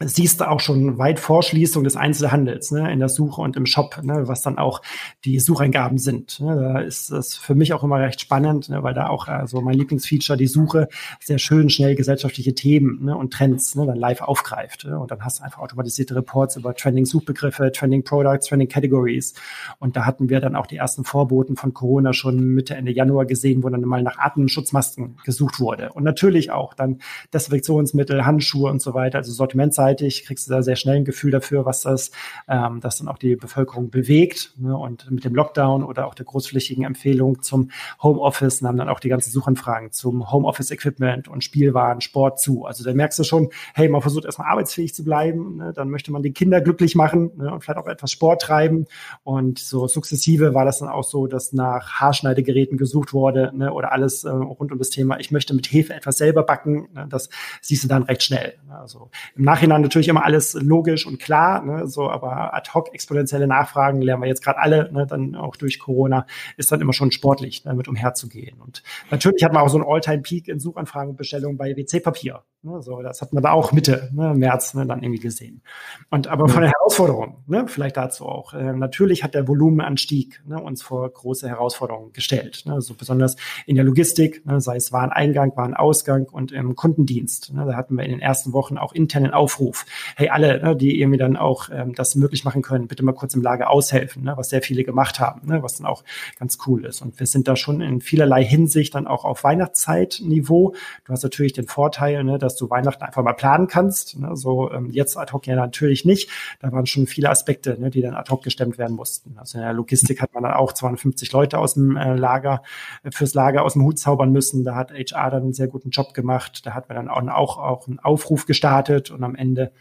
[0.01, 3.65] siehst du auch schon weit vor Schließung des Einzelhandels ne, in der Suche und im
[3.65, 4.81] Shop, ne, was dann auch
[5.25, 6.39] die Sucheingaben sind.
[6.39, 6.55] Ne.
[6.55, 9.75] Da ist das für mich auch immer recht spannend, ne, weil da auch also mein
[9.75, 10.87] Lieblingsfeature, die Suche,
[11.19, 14.85] sehr schön schnell gesellschaftliche Themen ne, und Trends ne, dann live aufgreift.
[14.85, 19.33] Ne, und dann hast du einfach automatisierte Reports über Trending-Suchbegriffe, Trending Products, Trending Categories.
[19.79, 23.25] Und da hatten wir dann auch die ersten Vorboten von Corona schon Mitte, Ende Januar
[23.25, 25.91] gesehen, wo dann mal nach Atemschutzmasken gesucht wurde.
[25.91, 26.99] Und natürlich auch dann
[27.33, 31.31] Desinfektionsmittel, Handschuhe und so weiter, also Sortimentzeit gleichzeitig kriegst du da sehr schnell ein Gefühl
[31.31, 32.11] dafür, was das,
[32.47, 34.53] ähm, das dann auch die Bevölkerung bewegt.
[34.57, 34.75] Ne?
[34.77, 37.71] Und mit dem Lockdown oder auch der großflächigen Empfehlung zum
[38.01, 42.65] Homeoffice nahmen dann auch die ganzen Suchanfragen zum Homeoffice-Equipment und Spielwaren, Sport zu.
[42.65, 45.73] Also da merkst du schon, hey, man versucht erstmal arbeitsfähig zu bleiben, ne?
[45.73, 47.51] dann möchte man die Kinder glücklich machen ne?
[47.51, 48.85] und vielleicht auch etwas Sport treiben.
[49.23, 53.73] Und so sukzessive war das dann auch so, dass nach Haarschneidegeräten gesucht wurde ne?
[53.73, 56.89] oder alles äh, rund um das Thema, ich möchte mit Hefe etwas selber backen.
[56.93, 57.07] Ne?
[57.09, 57.29] Das
[57.61, 58.53] siehst du dann recht schnell.
[58.69, 63.47] Also im Nachhinein natürlich immer alles logisch und klar, ne, so, aber ad hoc exponentielle
[63.47, 66.25] Nachfragen lernen wir jetzt gerade alle, ne, dann auch durch Corona,
[66.57, 68.59] ist dann immer schon sportlich, damit ne, umherzugehen.
[68.59, 72.43] Und natürlich hat man auch so einen All-Time-Peak in Suchanfragen und Bestellungen bei WC-Papier.
[72.61, 75.61] Ne, so, das hat man da auch Mitte ne, März ne, dann irgendwie gesehen.
[76.09, 78.53] Und aber von der Herausforderung, ne, vielleicht dazu auch.
[78.53, 82.63] Äh, natürlich hat der Volumenanstieg ne, uns vor große Herausforderungen gestellt.
[82.65, 87.53] Ne, so besonders in der Logistik, ne, sei es Wareneingang, Warenausgang und im Kundendienst.
[87.53, 89.85] Ne, da hatten wir in den ersten Wochen auch internen Aufruf.
[90.17, 93.35] Hey, alle, ne, die irgendwie dann auch ähm, das möglich machen können, bitte mal kurz
[93.35, 96.03] im Lager aushelfen, ne, was sehr viele gemacht haben, ne, was dann auch
[96.37, 97.01] ganz cool ist.
[97.01, 100.75] Und wir sind da schon in vielerlei Hinsicht dann auch auf Weihnachtszeitniveau.
[101.05, 104.19] Du hast natürlich den Vorteil, ne, dass dass du Weihnachten einfach mal planen kannst.
[104.19, 104.35] Ne?
[104.35, 106.29] So ähm, jetzt ad hoc ja natürlich nicht.
[106.59, 109.37] Da waren schon viele Aspekte, ne, die dann ad hoc gestemmt werden mussten.
[109.37, 112.63] Also in der Logistik hat man dann auch 250 Leute aus dem äh, Lager
[113.03, 114.63] äh, fürs Lager aus dem Hut zaubern müssen.
[114.63, 116.65] Da hat HR dann einen sehr guten Job gemacht.
[116.65, 119.71] Da hat man dann auch, auch, auch einen Aufruf gestartet und am Ende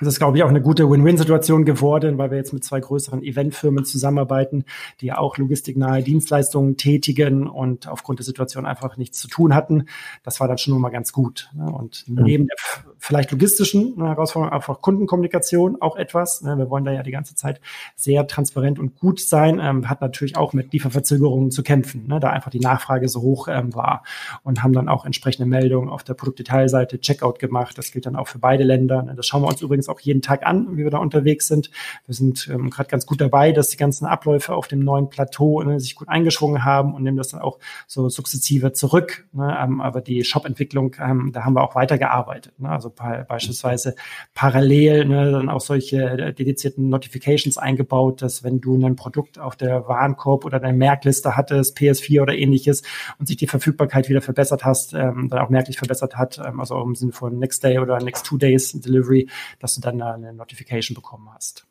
[0.00, 3.22] das ist, glaube ich, auch eine gute Win-Win-Situation geworden, weil wir jetzt mit zwei größeren
[3.22, 4.64] Eventfirmen zusammenarbeiten,
[5.00, 9.86] die ja auch logistiknahe Dienstleistungen tätigen und aufgrund der Situation einfach nichts zu tun hatten.
[10.24, 11.48] Das war dann schon mal ganz gut.
[11.54, 11.70] Ne?
[11.70, 12.56] Und neben der
[12.98, 16.42] vielleicht logistischen Herausforderung einfach Kundenkommunikation auch etwas.
[16.42, 16.58] Ne?
[16.58, 17.60] Wir wollen da ja die ganze Zeit
[17.94, 22.18] sehr transparent und gut sein, ähm, hat natürlich auch mit Lieferverzögerungen zu kämpfen, ne?
[22.18, 24.02] da einfach die Nachfrage so hoch ähm, war
[24.42, 27.78] und haben dann auch entsprechende Meldungen auf der Produktdetailseite Checkout gemacht.
[27.78, 29.02] Das gilt dann auch für beide Länder.
[29.14, 31.70] Das schauen wir uns übrigens übrigens auch jeden Tag an, wie wir da unterwegs sind.
[32.06, 35.62] Wir sind ähm, gerade ganz gut dabei, dass die ganzen Abläufe auf dem neuen Plateau
[35.62, 39.26] ne, sich gut eingeschwungen haben und nehmen das dann auch so sukzessive zurück.
[39.32, 39.56] Ne?
[39.60, 42.58] Ähm, aber die Shop-Entwicklung, ähm, da haben wir auch weitergearbeitet.
[42.58, 42.68] Ne?
[42.68, 43.94] Also beispielsweise
[44.34, 49.56] parallel ne, dann auch solche äh, dedizierten Notifications eingebaut, dass wenn du ein Produkt auf
[49.56, 52.82] der Warenkorb oder deiner Merkliste hattest, PS4 oder ähnliches,
[53.18, 56.80] und sich die Verfügbarkeit wieder verbessert hast, ähm, dann auch merklich verbessert hat, ähm, also
[56.82, 60.94] im Sinne von Next Day oder Next Two Days Delivery, dass du dann eine Notification
[60.94, 61.66] bekommen hast.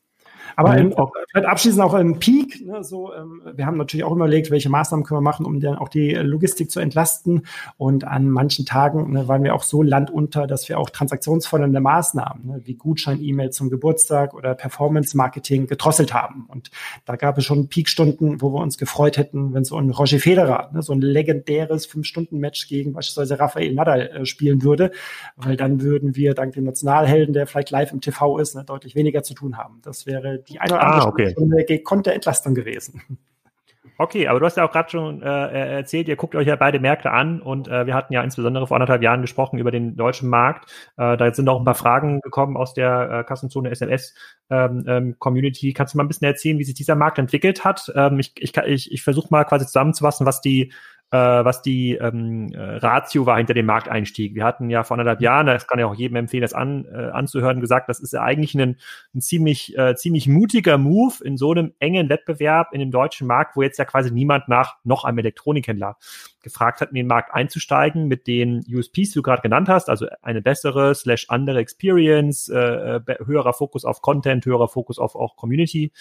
[0.55, 0.93] Aber im,
[1.31, 2.65] vielleicht abschließend auch im Peak.
[2.65, 5.75] Ne, so, ähm, wir haben natürlich auch überlegt, welche Maßnahmen können wir machen, um dann
[5.75, 7.45] auch die Logistik zu entlasten.
[7.77, 12.45] Und an manchen Tagen ne, waren wir auch so landunter, dass wir auch transaktionsfördernde Maßnahmen
[12.45, 16.45] ne, wie Gutschein-E-Mail zum Geburtstag oder Performance-Marketing gedrosselt haben.
[16.47, 16.71] Und
[17.05, 20.69] da gab es schon Peakstunden, wo wir uns gefreut hätten, wenn so ein Roger Federer,
[20.73, 24.91] ne, so ein legendäres Fünf-Stunden-Match gegen beispielsweise Rafael Nadal äh, spielen würde,
[25.35, 28.95] weil dann würden wir dank dem Nationalhelden, der vielleicht live im TV ist, ne, deutlich
[28.95, 29.79] weniger zu tun haben.
[29.83, 31.31] Das wäre die eine oder andere ah, okay.
[31.31, 33.01] Stunde gekonnte Entlastung gewesen.
[33.97, 36.79] Okay, aber du hast ja auch gerade schon äh, erzählt, ihr guckt euch ja beide
[36.79, 40.29] Märkte an und äh, wir hatten ja insbesondere vor anderthalb Jahren gesprochen über den deutschen
[40.29, 40.71] Markt.
[40.97, 44.15] Äh, da sind auch ein paar Fragen gekommen aus der äh, Kassenzone SMS
[44.49, 45.73] ähm, ähm, Community.
[45.73, 47.91] Kannst du mal ein bisschen erzählen, wie sich dieser Markt entwickelt hat?
[47.95, 50.73] Ähm, ich ich, ich, ich versuche mal quasi zusammenzufassen, was die
[51.13, 54.33] äh, was die ähm, äh, Ratio war hinter dem Markteinstieg.
[54.33, 57.11] Wir hatten ja vor anderthalb Jahren, das kann ja auch jedem empfehlen, das an, äh,
[57.11, 58.77] anzuhören, gesagt, das ist ja eigentlich ein,
[59.13, 63.55] ein ziemlich, äh, ziemlich mutiger Move in so einem engen Wettbewerb in dem deutschen Markt,
[63.55, 65.97] wo jetzt ja quasi niemand nach noch einem Elektronikhändler
[66.41, 70.07] gefragt hat, in den Markt einzusteigen mit den USPs, die du gerade genannt hast, also
[70.23, 75.35] eine bessere slash andere Experience, äh, äh höherer Fokus auf Content, höherer Fokus auf auch
[75.35, 75.91] Community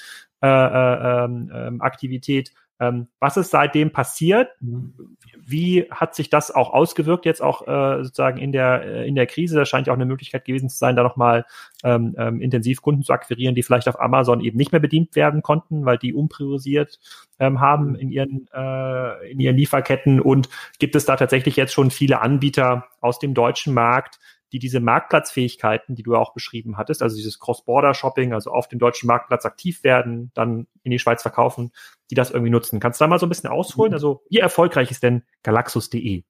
[0.42, 4.49] äh, äh, äh, Aktivität ähm, was ist seitdem passiert?
[5.38, 9.27] Wie hat sich das auch ausgewirkt jetzt auch äh, sozusagen in der äh, in der
[9.27, 9.57] Krise?
[9.57, 11.45] Das scheint ja auch eine Möglichkeit gewesen zu sein, da nochmal
[11.85, 15.42] ähm, ähm, intensiv Kunden zu akquirieren, die vielleicht auf Amazon eben nicht mehr bedient werden
[15.42, 16.99] konnten, weil die umpriorisiert
[17.38, 20.21] ähm, haben in ihren äh, in ihren Lieferketten.
[20.21, 20.49] Und
[20.81, 24.18] gibt es da tatsächlich jetzt schon viele Anbieter aus dem deutschen Markt,
[24.53, 29.07] die diese Marktplatzfähigkeiten, die du auch beschrieben hattest, also dieses Cross-Border-Shopping, also auf dem deutschen
[29.07, 31.73] Marktplatz aktiv werden, dann in die Schweiz verkaufen,
[32.11, 32.79] die das irgendwie nutzen.
[32.79, 33.91] Kannst du da mal so ein bisschen ausholen?
[33.91, 33.95] Mhm.
[33.95, 36.25] Also wie erfolgreich ist denn Galaxus.de?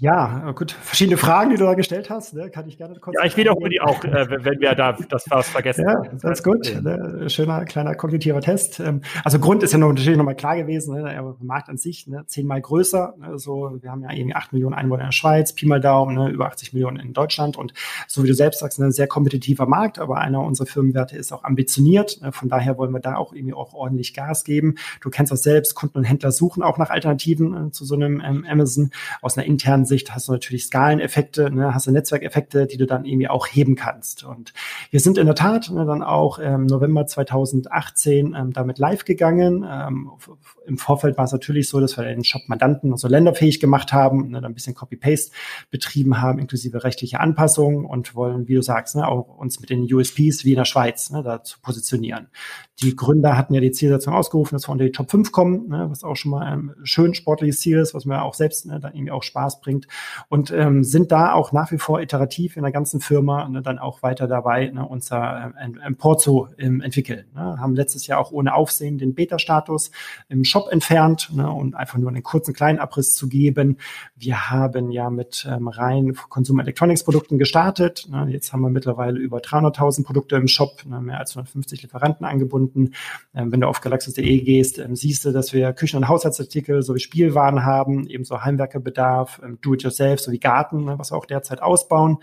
[0.00, 2.50] Ja, gut, verschiedene Fragen, die du da gestellt hast, ne?
[2.50, 3.16] kann ich gerne kurz.
[3.18, 5.86] Ja, ich wiederhole die auch, äh, wenn wir da das was vergessen.
[5.86, 6.72] Ja, das ist gut.
[6.82, 7.28] Ne?
[7.28, 8.78] Schöner kleiner kognitiver Test.
[8.78, 11.02] Ähm, also Grund ist ja noch, natürlich nochmal klar gewesen, ne?
[11.02, 12.22] der Markt an sich ne?
[12.26, 13.14] zehnmal größer.
[13.18, 13.38] Ne?
[13.40, 16.30] So, wir haben ja irgendwie acht Millionen Einwohner in der Schweiz, Pi mal Daumen, ne?
[16.30, 17.74] über 80 Millionen in Deutschland und
[18.06, 21.32] so wie du selbst sagst, ne, ein sehr kompetitiver Markt, aber einer unserer Firmenwerte ist
[21.32, 22.20] auch ambitioniert.
[22.22, 22.30] Ne?
[22.30, 24.76] Von daher wollen wir da auch irgendwie auch ordentlich Gas geben.
[25.00, 28.22] Du kennst das selbst, Kunden und Händler suchen auch nach Alternativen äh, zu so einem
[28.24, 28.90] ähm, Amazon
[29.22, 33.04] aus einer internen Sicht hast du natürlich Skaleneffekte, ne, hast du Netzwerkeffekte, die du dann
[33.04, 34.24] irgendwie auch heben kannst.
[34.24, 34.52] Und
[34.90, 39.66] wir sind in der Tat ne, dann auch im November 2018 ähm, damit live gegangen.
[39.68, 40.10] Ähm,
[40.66, 44.40] Im Vorfeld war es natürlich so, dass wir den Shop-Mandanten also länderfähig gemacht haben, ne,
[44.40, 45.32] dann ein bisschen Copy-Paste
[45.70, 49.82] betrieben haben, inklusive rechtliche Anpassungen und wollen, wie du sagst, ne, auch uns mit den
[49.92, 52.28] USPs wie in der Schweiz ne, da zu positionieren.
[52.80, 55.86] Die Gründer hatten ja die Zielsetzung ausgerufen, dass wir unter die Top 5 kommen, ne,
[55.90, 58.94] was auch schon mal ein schön sportliches Ziel ist, was mir auch selbst ne, dann
[58.94, 59.77] irgendwie auch Spaß bringt
[60.28, 63.78] und ähm, sind da auch nach wie vor iterativ in der ganzen Firma ne, dann
[63.78, 67.26] auch weiter dabei, ne, unser ähm, Emport zu ähm, entwickeln.
[67.34, 67.58] Ne.
[67.58, 69.90] Haben letztes Jahr auch ohne Aufsehen den Beta-Status
[70.28, 73.78] im Shop entfernt ne, und einfach nur einen kurzen kleinen Abriss zu geben.
[74.16, 78.06] Wir haben ja mit ähm, rein Consumer Electronics Produkten gestartet.
[78.10, 78.28] Ne.
[78.30, 82.94] Jetzt haben wir mittlerweile über 300.000 Produkte im Shop, ne, mehr als 150 Lieferanten angebunden.
[83.34, 87.00] Ähm, wenn du auf galaxus.de gehst, ähm, siehst du, dass wir Küchen- und Haushaltsartikel sowie
[87.00, 91.62] Spielwaren haben, ebenso Heimwerkerbedarf, ähm, Do-it-yourself selbst, so wie Garten, ne, was wir auch derzeit
[91.62, 92.18] ausbauen.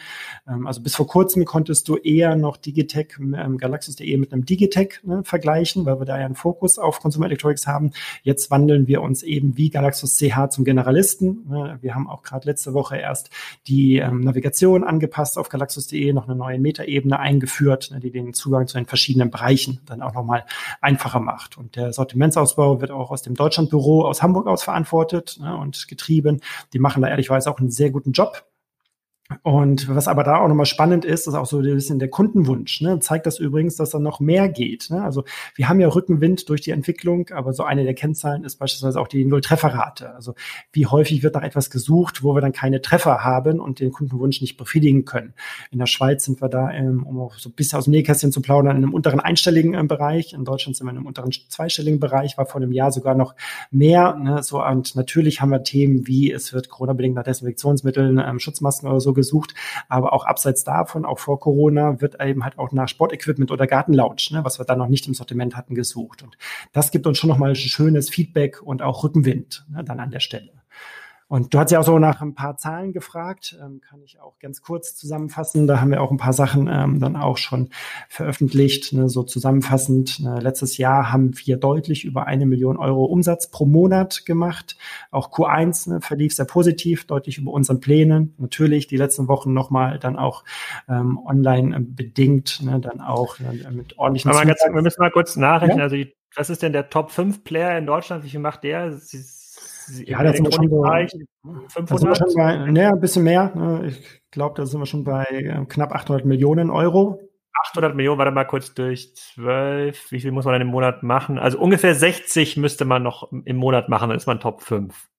[0.48, 5.00] Ähm, also bis vor kurzem konntest du eher noch Digitech, ähm, Galaxus.de mit einem Digitech
[5.04, 7.92] ne, vergleichen, weil wir da ja einen Fokus auf Consumer Electronics haben.
[8.24, 11.46] Jetzt wandeln wir uns eben wie Galaxus CH zum Generalisten.
[11.48, 11.78] Ne.
[11.82, 13.30] Wir haben auch gerade letzte Woche erst
[13.68, 18.68] die ähm, Navigation angepasst auf Galaxus.de, noch eine neue Metaebene eingeführt, ne, die den Zugang
[18.68, 20.46] zu den verschiedenen Bereichen dann auch nochmal
[20.82, 21.58] einfacher macht.
[21.58, 26.42] Und der Sortimentsausbau wird auch aus dem Deutschlandbüro aus Hamburg aus verantwortet und getrieben.
[26.74, 28.46] Die machen da ehrlichweise auch einen sehr guten Job.
[29.42, 32.82] Und was aber da auch nochmal spannend ist, ist auch so ein bisschen der Kundenwunsch.
[32.82, 33.00] Ne?
[33.00, 34.92] Zeigt das übrigens, dass da noch mehr geht.
[34.92, 35.04] Ne?
[35.04, 35.24] Also
[35.56, 39.08] wir haben ja Rückenwind durch die Entwicklung, aber so eine der Kennzahlen ist beispielsweise auch
[39.08, 40.14] die Null-Trefferrate.
[40.14, 40.36] Also
[40.72, 44.42] wie häufig wird nach etwas gesucht, wo wir dann keine Treffer haben und den Kundenwunsch
[44.42, 45.34] nicht befriedigen können.
[45.72, 48.32] In der Schweiz sind wir da, ähm, um auch so ein bisschen aus dem Nähkästchen
[48.32, 50.34] zu plaudern, in einem unteren einstelligen äh, Bereich.
[50.34, 53.34] In Deutschland sind wir in einem unteren zweistelligen Bereich, war vor einem Jahr sogar noch
[53.72, 54.16] mehr.
[54.16, 54.44] Ne?
[54.44, 59.00] So, und natürlich haben wir Themen wie, es wird Corona-bedingt nach Desinfektionsmitteln, ähm, Schutzmasken oder
[59.00, 59.56] so gesucht.
[59.90, 64.28] Aber auch abseits davon, auch vor Corona, wird eben halt auch nach Sportequipment oder Gartenlounge,
[64.32, 66.22] ne, was wir da noch nicht im Sortiment hatten, gesucht.
[66.22, 66.38] Und
[66.72, 70.52] das gibt uns schon nochmal schönes Feedback und auch Rückenwind ne, dann an der Stelle.
[71.28, 74.38] Und du hast ja auch so nach ein paar Zahlen gefragt, ähm, kann ich auch
[74.38, 75.66] ganz kurz zusammenfassen.
[75.66, 77.70] Da haben wir auch ein paar Sachen ähm, dann auch schon
[78.10, 78.94] veröffentlicht.
[78.94, 83.66] Ne, so zusammenfassend, ne, letztes Jahr haben wir deutlich über eine Million Euro Umsatz pro
[83.66, 84.78] Monat gemacht.
[85.10, 88.36] Auch Q1 ne, verlief sehr positiv, deutlich über unseren Plänen.
[88.38, 90.44] Natürlich die letzten Wochen nochmal dann auch
[90.88, 95.36] ähm, online bedingt, ne, dann auch ne, mit ordentlichen Aber ganz, Wir müssen mal kurz
[95.36, 95.80] nachrechnen.
[95.80, 95.86] Ja?
[95.86, 98.24] Also die, was ist denn der Top 5 Player in Deutschland?
[98.24, 98.94] Wie viel macht der?
[98.98, 99.18] Sie,
[100.06, 101.08] ja, da sind wir schon bei
[101.68, 102.18] 500.
[102.18, 103.54] Schon bei, ne, ein bisschen mehr.
[103.56, 103.88] Ne?
[103.88, 107.20] Ich glaube, da sind wir schon bei äh, knapp 800 Millionen Euro.
[107.68, 110.12] 800 Millionen, warte mal kurz durch 12.
[110.12, 111.40] Wie viel muss man dann im Monat machen?
[111.40, 115.10] Also ungefähr 60 müsste man noch im Monat machen, dann ist man Top 5.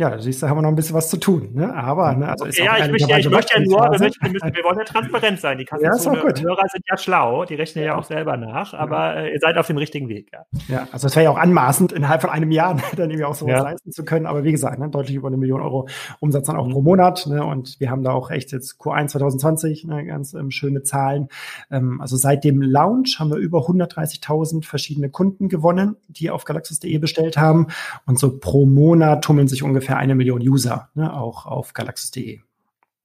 [0.00, 1.50] Ja, siehst du, haben wir noch ein bisschen was zu tun.
[1.52, 1.74] Ne?
[1.74, 4.54] Aber, ne, also ist ja, ich möchte, ja, ich möchte ja nur, wir, möchten, müssen,
[4.54, 5.58] wir wollen ja transparent sein.
[5.58, 9.38] Die ja, Hörer sind ja schlau, die rechnen ja auch selber nach, aber äh, ihr
[9.40, 10.30] seid auf dem richtigen Weg.
[10.32, 13.34] Ja, ja also es wäre ja auch anmaßend, innerhalb von einem Jahr dann irgendwie auch
[13.34, 13.62] sowas ja.
[13.62, 14.24] leisten zu können.
[14.24, 15.86] Aber wie gesagt, ne, deutlich über eine Million Euro
[16.18, 16.72] Umsatz dann auch mhm.
[16.72, 17.26] pro Monat.
[17.26, 17.44] Ne?
[17.44, 21.28] Und wir haben da auch echt jetzt Q1 2020 ne, ganz ähm, schöne Zahlen.
[21.70, 26.96] Ähm, also seit dem Launch haben wir über 130.000 verschiedene Kunden gewonnen, die auf galaxus.de
[26.96, 27.66] bestellt haben.
[28.06, 32.40] Und so pro Monat tummeln sich ungefähr ungefähr eine Million User, ne, auch auf galaxis.de.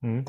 [0.01, 0.25] Mhm.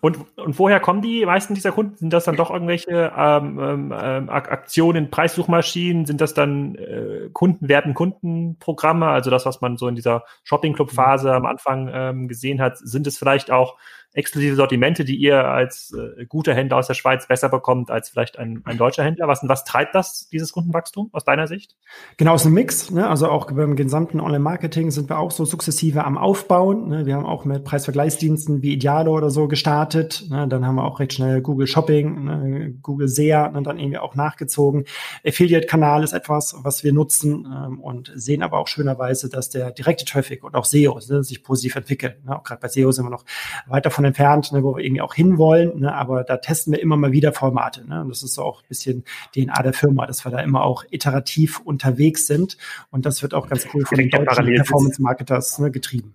[0.00, 1.96] Und, und woher kommen die meisten dieser Kunden?
[1.96, 6.04] Sind das dann doch irgendwelche ähm, ähm, Aktionen, Preissuchmaschinen?
[6.04, 9.06] Sind das dann äh, Kundenwerten, Kundenprogramme?
[9.06, 12.76] Also das, was man so in dieser Shopping-Club-Phase am Anfang ähm, gesehen hat.
[12.76, 13.78] Sind es vielleicht auch
[14.14, 18.38] exklusive Sortimente, die ihr als äh, guter Händler aus der Schweiz besser bekommt als vielleicht
[18.38, 19.28] ein, ein deutscher Händler?
[19.28, 21.76] Was, was treibt das, dieses Kundenwachstum aus deiner Sicht?
[22.16, 22.90] Genau, es ist ein Mix.
[22.90, 23.08] Ne?
[23.08, 26.88] Also auch beim gesamten Online-Marketing sind wir auch so sukzessive am Aufbauen.
[26.88, 27.06] Ne?
[27.06, 30.26] Wir haben auch mit Preisvergleichsdiensten wie Idealo oder so gestartet.
[30.30, 30.46] Ne?
[30.48, 32.74] Dann haben wir auch recht schnell Google Shopping, ne?
[32.82, 33.62] Google SEA ne?
[33.62, 34.84] dann irgendwie auch nachgezogen.
[35.26, 40.04] Affiliate-Kanal ist etwas, was wir nutzen ähm, und sehen aber auch schönerweise, dass der direkte
[40.04, 42.14] Traffic und auch SEO ne, sich positiv entwickeln.
[42.24, 42.38] Ne?
[42.38, 43.24] Auch gerade bei SEO sind wir noch
[43.66, 46.80] weiter von davon entfernt, ne, wo wir irgendwie auch hinwollen, ne, aber da testen wir
[46.80, 47.86] immer mal wieder Formate.
[47.86, 50.84] Ne, und das ist auch ein bisschen DNA der Firma, dass wir da immer auch
[50.90, 52.56] iterativ unterwegs sind
[52.90, 56.14] und das wird auch ganz cool von den deutschen Performance-Marketers ne, getrieben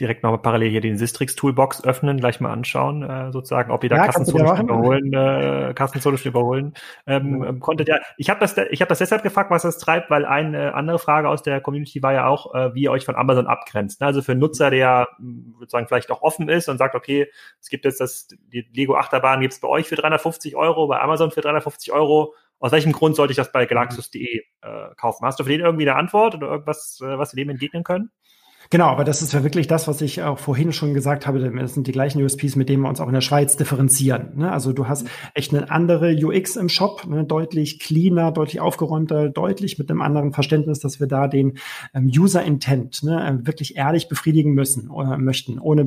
[0.00, 3.90] direkt nochmal parallel hier den Sistrix Toolbox öffnen, gleich mal anschauen, äh, sozusagen, ob ihr
[3.90, 6.74] da ja, Kassenzone überholen, äh, Kassenzone schon überholen
[7.06, 7.60] ähm, mhm.
[7.60, 7.88] konntet.
[7.88, 10.98] Ja, ich habe das, ich habe das deshalb gefragt, was das treibt, weil eine andere
[10.98, 14.02] Frage aus der Community war ja auch, äh, wie ihr euch von Amazon abgrenzt.
[14.02, 15.08] Also für einen Nutzer, der
[15.58, 17.30] sozusagen vielleicht auch offen ist und sagt, okay,
[17.60, 21.30] es gibt jetzt das, die Lego Achterbahn gibt's bei euch für 350 Euro, bei Amazon
[21.30, 22.34] für 350 Euro.
[22.58, 25.26] Aus welchem Grund sollte ich das bei galaxus.de äh, kaufen?
[25.26, 28.10] Hast du für den irgendwie eine Antwort oder irgendwas, äh, was wir dem entgegnen können?
[28.70, 31.38] Genau, aber das ist ja wirklich das, was ich auch vorhin schon gesagt habe.
[31.38, 34.32] Das sind die gleichen USPs, mit denen wir uns auch in der Schweiz differenzieren.
[34.36, 34.50] Ne?
[34.50, 37.24] Also du hast echt eine andere UX im Shop, ne?
[37.24, 41.58] deutlich cleaner, deutlich aufgeräumter, deutlich mit einem anderen Verständnis, dass wir da den
[41.94, 45.84] ähm, User Intent ne, wirklich ehrlich befriedigen müssen äh, möchten, ohne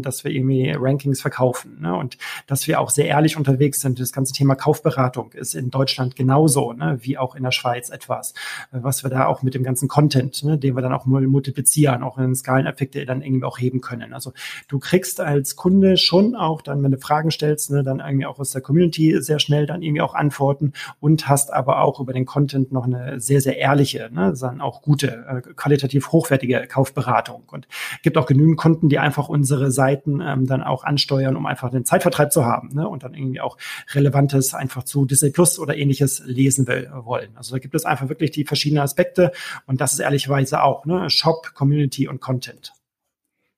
[0.00, 1.84] dass wir irgendwie Rankings verkaufen.
[1.84, 2.16] Und
[2.46, 4.00] dass wir auch sehr ehrlich unterwegs sind.
[4.00, 8.32] Das ganze Thema Kaufberatung ist in Deutschland genauso, wie auch in der Schweiz etwas,
[8.72, 12.18] äh, was wir da auch mit dem ganzen Content, den wir dann auch multiplizieren, auch
[12.24, 14.12] einen Skaleneffekte dann irgendwie auch heben können.
[14.12, 14.32] Also
[14.68, 18.38] du kriegst als Kunde schon auch dann, wenn du Fragen stellst, ne, dann irgendwie auch
[18.38, 22.26] aus der Community sehr schnell dann irgendwie auch Antworten und hast aber auch über den
[22.26, 27.44] Content noch eine sehr, sehr ehrliche, ne, dann auch gute, äh, qualitativ hochwertige Kaufberatung.
[27.50, 27.66] Und
[28.02, 31.84] gibt auch genügend Kunden, die einfach unsere Seiten ähm, dann auch ansteuern, um einfach den
[31.84, 33.56] Zeitvertreib zu haben ne, und dann irgendwie auch
[33.94, 37.30] Relevantes einfach zu Disney Plus oder ähnliches lesen will, wollen.
[37.36, 39.32] Also da gibt es einfach wirklich die verschiedenen Aspekte
[39.66, 42.72] und das ist ehrlicherweise auch ne, Shop, Community und Content.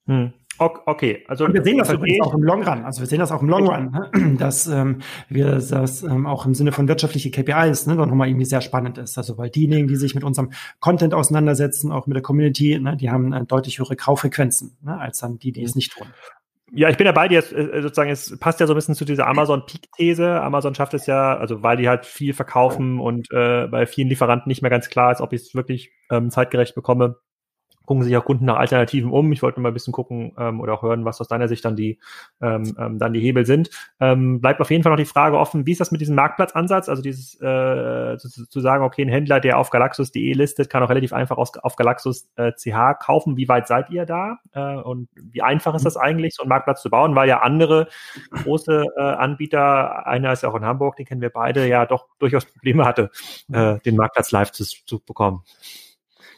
[0.06, 0.32] Hm.
[0.58, 2.84] Okay, also und wir sehen das übrigens auch im Long Run.
[2.84, 4.36] Also wir sehen das auch im Long Run, ne?
[4.38, 8.44] dass ähm, wir das ähm, auch im Sinne von wirtschaftliche KPIs ne, dann nochmal irgendwie
[8.44, 9.18] sehr spannend ist.
[9.18, 13.10] Also weil diejenigen, die sich mit unserem Content auseinandersetzen, auch mit der Community, ne, die
[13.10, 16.06] haben äh, deutlich höhere Kauffrequenzen ne, als dann die, die es nicht tun.
[16.76, 19.04] Ja, ich bin dabei, die jetzt äh, sozusagen, es passt ja so ein bisschen zu
[19.04, 20.40] dieser Amazon-Peak-These.
[20.40, 24.48] Amazon schafft es ja, also weil die halt viel verkaufen und äh, bei vielen Lieferanten
[24.48, 27.16] nicht mehr ganz klar ist, ob ich es wirklich ähm, zeitgerecht bekomme,
[27.86, 29.32] gucken sich auch Kunden nach Alternativen um.
[29.32, 31.76] Ich wollte mal ein bisschen gucken ähm, oder auch hören, was aus deiner Sicht dann
[31.76, 31.98] die
[32.40, 33.70] ähm, ähm, dann die Hebel sind.
[34.00, 36.88] Ähm, bleibt auf jeden Fall noch die Frage offen, wie ist das mit diesem Marktplatzansatz?
[36.88, 41.12] Also dieses äh, zu, sagen, okay, ein Händler, der auf galaxus.de listet, kann auch relativ
[41.12, 43.36] einfach aus, auf galaxus.ch äh, kaufen.
[43.36, 44.38] Wie weit seid ihr da?
[44.52, 47.14] Äh, und wie einfach ist das eigentlich, so einen Marktplatz zu bauen?
[47.14, 47.88] Weil ja andere
[48.30, 52.06] große äh, Anbieter, einer ist ja auch in Hamburg, den kennen wir beide, ja doch
[52.18, 53.10] durchaus Probleme hatte,
[53.52, 55.42] äh, den Marktplatz live zu, zu bekommen.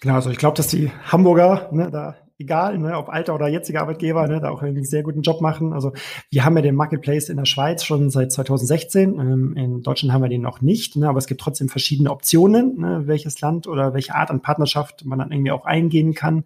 [0.00, 3.80] Genau, also ich glaube, dass die Hamburger ne, da egal, ne, ob alter oder jetziger
[3.80, 5.72] Arbeitgeber, ne, da auch einen sehr guten Job machen.
[5.72, 5.92] Also
[6.30, 9.18] wir haben ja den Marketplace in der Schweiz schon seit 2016.
[9.18, 12.78] Ähm, in Deutschland haben wir den noch nicht, ne, aber es gibt trotzdem verschiedene Optionen,
[12.78, 16.44] ne, welches Land oder welche Art an Partnerschaft man dann irgendwie auch eingehen kann.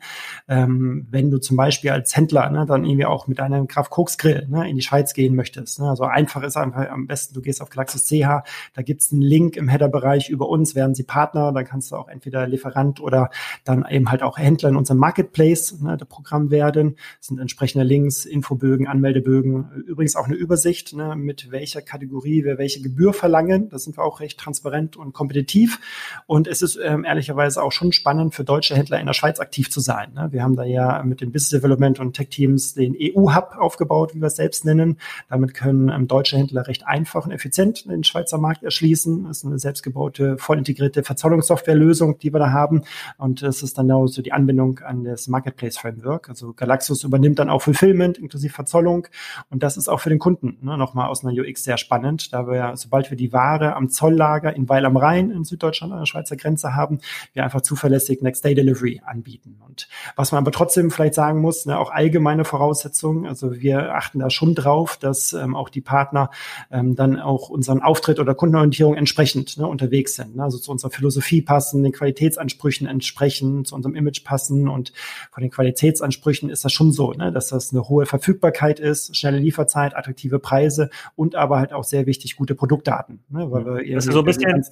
[0.49, 4.17] Ähm, wenn du zum Beispiel als Händler ne, dann irgendwie auch mit einem Kraft Koks
[4.17, 5.81] Grill ne, in die Schweiz gehen möchtest.
[5.81, 9.23] Ne, also einfach ist einfach am besten, du gehst auf Galaxis CH, da gibt's einen
[9.23, 13.31] Link im Header-Bereich über uns, werden sie Partner, dann kannst du auch entweder Lieferant oder
[13.65, 16.97] dann eben halt auch Händler in unserem Marketplace ne, Programm werden.
[17.19, 19.71] Das sind entsprechende Links, Infobögen, Anmeldebögen.
[19.87, 23.69] Übrigens auch eine Übersicht, ne, mit welcher Kategorie wir welche Gebühr verlangen.
[23.69, 25.81] Da sind wir auch recht transparent und kompetitiv.
[26.27, 29.71] Und es ist ähm, ehrlicherweise auch schon spannend für deutsche Händler in der Schweiz aktiv
[29.71, 30.13] zu sein.
[30.15, 30.29] Ne?
[30.31, 34.21] Wir haben da ja mit den Business Development und Tech Teams den EU-Hub aufgebaut, wie
[34.21, 34.99] wir es selbst nennen.
[35.29, 39.25] Damit können ähm, deutsche Händler recht einfach und effizient den Schweizer Markt erschließen.
[39.25, 42.83] Das ist eine selbstgebaute, voll integrierte Verzahlungssoftwarelösung, die wir da haben.
[43.19, 46.29] Und es ist dann auch so die Anbindung an das Marketplace Framework.
[46.29, 49.07] Also Galaxus übernimmt dann auch Fulfillment inklusive Verzollung.
[49.51, 52.47] Und das ist auch für den Kunden ne, nochmal aus einer UX sehr spannend, da
[52.47, 56.07] wir, sobald wir die Ware am Zolllager in Weil am Rhein in Süddeutschland an der
[56.07, 56.99] Schweizer Grenze haben,
[57.33, 59.61] wir einfach zuverlässig Next Day Delivery anbieten.
[59.67, 63.27] Und was man aber trotzdem vielleicht sagen muss, ne, auch allgemeine Voraussetzungen.
[63.27, 66.31] Also wir achten da schon drauf, dass ähm, auch die Partner
[66.71, 70.37] ähm, dann auch unseren Auftritt oder Kundenorientierung entsprechend ne, unterwegs sind.
[70.37, 70.43] Ne?
[70.43, 74.93] Also zu unserer Philosophie passen, den Qualitätsansprüchen entsprechen, zu unserem Image passen und
[75.31, 79.39] von den Qualitätsansprüchen ist das schon so, ne, dass das eine hohe Verfügbarkeit ist, schnelle
[79.39, 83.21] Lieferzeit, attraktive Preise und aber halt auch sehr wichtig gute Produktdaten.
[83.29, 84.65] Ne, weil wir das ist so ein bisschen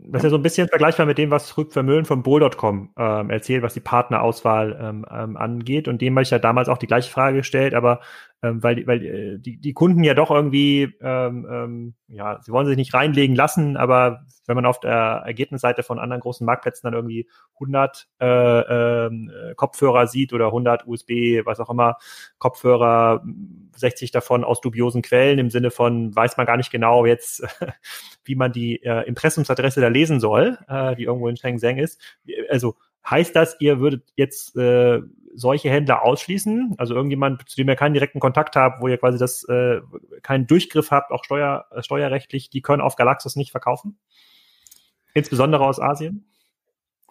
[0.00, 3.30] das ist ja so ein bisschen vergleichbar mit dem, was Rück Vermöhlen von Bull.com ähm,
[3.30, 5.88] erzählt, was die Partnerauswahl ähm, ähm, angeht.
[5.88, 8.00] Und dem habe ich ja damals auch die gleiche Frage gestellt, aber
[8.42, 12.66] ähm, weil, weil äh, die, die Kunden ja doch irgendwie, ähm, ähm, ja, sie wollen
[12.66, 16.94] sich nicht reinlegen lassen, aber wenn man auf der Ergebnisseite von anderen großen Marktplätzen dann
[16.94, 21.96] irgendwie 100 äh, ähm, äh, Kopfhörer sieht oder 100 USB, was auch immer,
[22.38, 23.24] Kopfhörer,
[23.76, 27.42] 60 davon aus dubiosen Quellen im Sinne von, weiß man gar nicht genau jetzt,
[28.24, 32.00] wie man die äh, Impressumsadresse da lesen soll, äh, die irgendwo in Shenzhen ist.
[32.50, 32.76] Also
[33.08, 35.00] heißt das, ihr würdet jetzt äh,
[35.34, 36.74] solche Händler ausschließen?
[36.78, 39.80] Also irgendjemand, zu dem ihr keinen direkten Kontakt habt, wo ihr quasi das äh,
[40.22, 43.98] keinen Durchgriff habt, auch steuer, äh, steuerrechtlich, die können auf Galaxus nicht verkaufen?
[45.14, 46.27] Insbesondere aus Asien?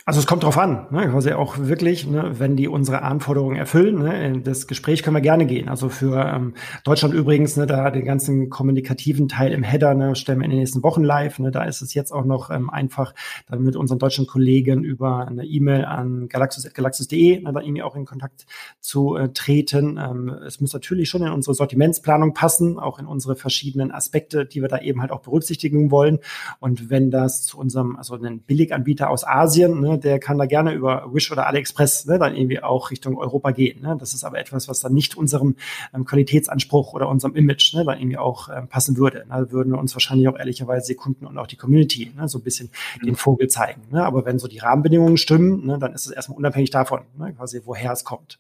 [0.06, 1.10] Also es kommt drauf an, ne?
[1.10, 4.00] quasi auch wirklich, ne, wenn die unsere Anforderungen erfüllen.
[4.00, 5.68] Ne, in das Gespräch können wir gerne gehen.
[5.68, 6.54] Also für ähm,
[6.86, 10.60] Deutschland übrigens, ne, da den ganzen kommunikativen Teil im Header ne, stellen wir in den
[10.60, 11.40] nächsten Wochen live.
[11.40, 13.14] Ne, da ist es jetzt auch noch ähm, einfach,
[13.50, 18.06] dann mit unseren deutschen Kollegen über eine E-Mail an galaxus.galaxus.de ne, da irgendwie auch in
[18.06, 18.46] Kontakt
[18.80, 20.00] zu äh, treten.
[20.02, 24.62] Ähm, es muss natürlich schon in unsere Sortimentsplanung passen, auch in unsere verschiedenen Aspekte, die
[24.62, 26.20] wir da eben halt auch berücksichtigen wollen.
[26.62, 30.74] Und wenn das zu unserem, also einen Billiganbieter aus Asien, ne, der kann da gerne
[30.74, 33.82] über Wish oder AliExpress ne, dann irgendwie auch Richtung Europa gehen.
[33.82, 33.96] Ne?
[34.00, 35.56] Das ist aber etwas, was dann nicht unserem
[35.94, 39.20] ähm, Qualitätsanspruch oder unserem Image ne, dann irgendwie auch ähm, passen würde.
[39.30, 39.46] Ne?
[39.46, 42.40] Da würden wir uns wahrscheinlich auch ehrlicherweise die Kunden und auch die Community ne, so
[42.40, 42.70] ein bisschen
[43.02, 43.06] mhm.
[43.06, 43.82] den Vogel zeigen.
[43.92, 44.04] Ne?
[44.04, 47.62] Aber wenn so die Rahmenbedingungen stimmen, ne, dann ist es erstmal unabhängig davon, ne, quasi
[47.64, 48.40] woher es kommt.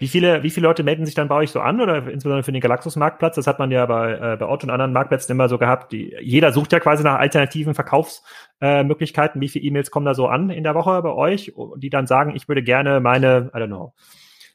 [0.00, 2.52] Wie viele, wie viele Leute melden sich dann bei euch so an oder insbesondere für
[2.52, 3.34] den Galaxus-Marktplatz?
[3.34, 5.90] Das hat man ja bei, äh, bei Otto und anderen Marktplätzen immer so gehabt.
[5.90, 9.40] Die, jeder sucht ja quasi nach alternativen Verkaufsmöglichkeiten.
[9.40, 12.06] Äh, wie viele E-Mails kommen da so an in der Woche bei euch, die dann
[12.06, 13.92] sagen, ich würde gerne meine, I don't know,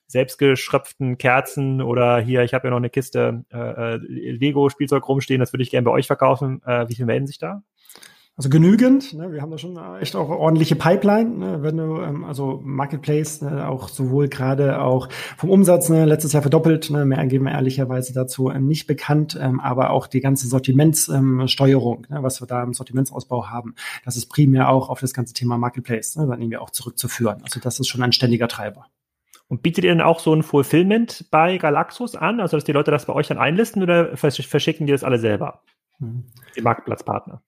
[0.07, 5.51] selbstgeschröpften Kerzen oder hier, ich habe ja noch eine Kiste äh, äh Lego-Spielzeug rumstehen, das
[5.51, 6.61] würde ich gerne bei euch verkaufen.
[6.65, 7.63] Äh, wie viele melden sich da?
[8.35, 9.13] Also genügend.
[9.13, 9.31] Ne?
[9.31, 11.29] Wir haben da schon echt auch ordentliche Pipeline.
[11.37, 11.61] Ne?
[11.61, 13.69] Wenn du ähm, also Marketplace ne?
[13.69, 15.07] auch sowohl gerade auch
[15.37, 16.05] vom Umsatz ne?
[16.05, 16.89] letztes Jahr verdoppelt.
[16.89, 17.05] Ne?
[17.05, 22.15] Mehr geben wir ehrlicherweise dazu ähm, nicht bekannt, ähm, aber auch die ganze Sortimentssteuerung, ähm,
[22.15, 22.23] ne?
[22.23, 26.15] was wir da im Sortimentsausbau haben, das ist primär auch auf das ganze Thema Marketplace
[26.15, 26.25] ne?
[26.25, 27.41] dann irgendwie auch zurückzuführen.
[27.43, 28.87] Also das ist schon ein ständiger Treiber.
[29.47, 32.89] Und bietet ihr denn auch so ein Fulfillment bei Galaxus an, also dass die Leute
[32.89, 35.61] das bei euch dann einlisten oder verschicken die das alle selber?
[35.99, 36.23] Hm.
[36.55, 37.43] Die Marktplatzpartner.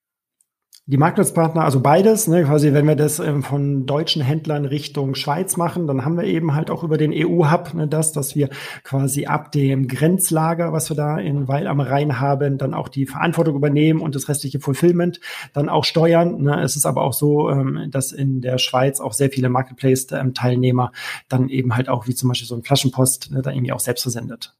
[0.88, 5.56] Die Marktplatzpartner, also beides, ne, quasi, wenn wir das ähm, von deutschen Händlern Richtung Schweiz
[5.56, 8.50] machen, dann haben wir eben halt auch über den EU-Hub ne, das, dass wir
[8.84, 13.06] quasi ab dem Grenzlager, was wir da in Weil am Rhein haben, dann auch die
[13.06, 15.18] Verantwortung übernehmen und das restliche Fulfillment
[15.52, 16.40] dann auch steuern.
[16.42, 16.62] Ne.
[16.62, 20.92] Es ist aber auch so, ähm, dass in der Schweiz auch sehr viele Marketplace-Teilnehmer
[21.28, 24.02] dann eben halt auch, wie zum Beispiel so ein Flaschenpost, ne, da irgendwie auch selbst
[24.02, 24.54] versendet.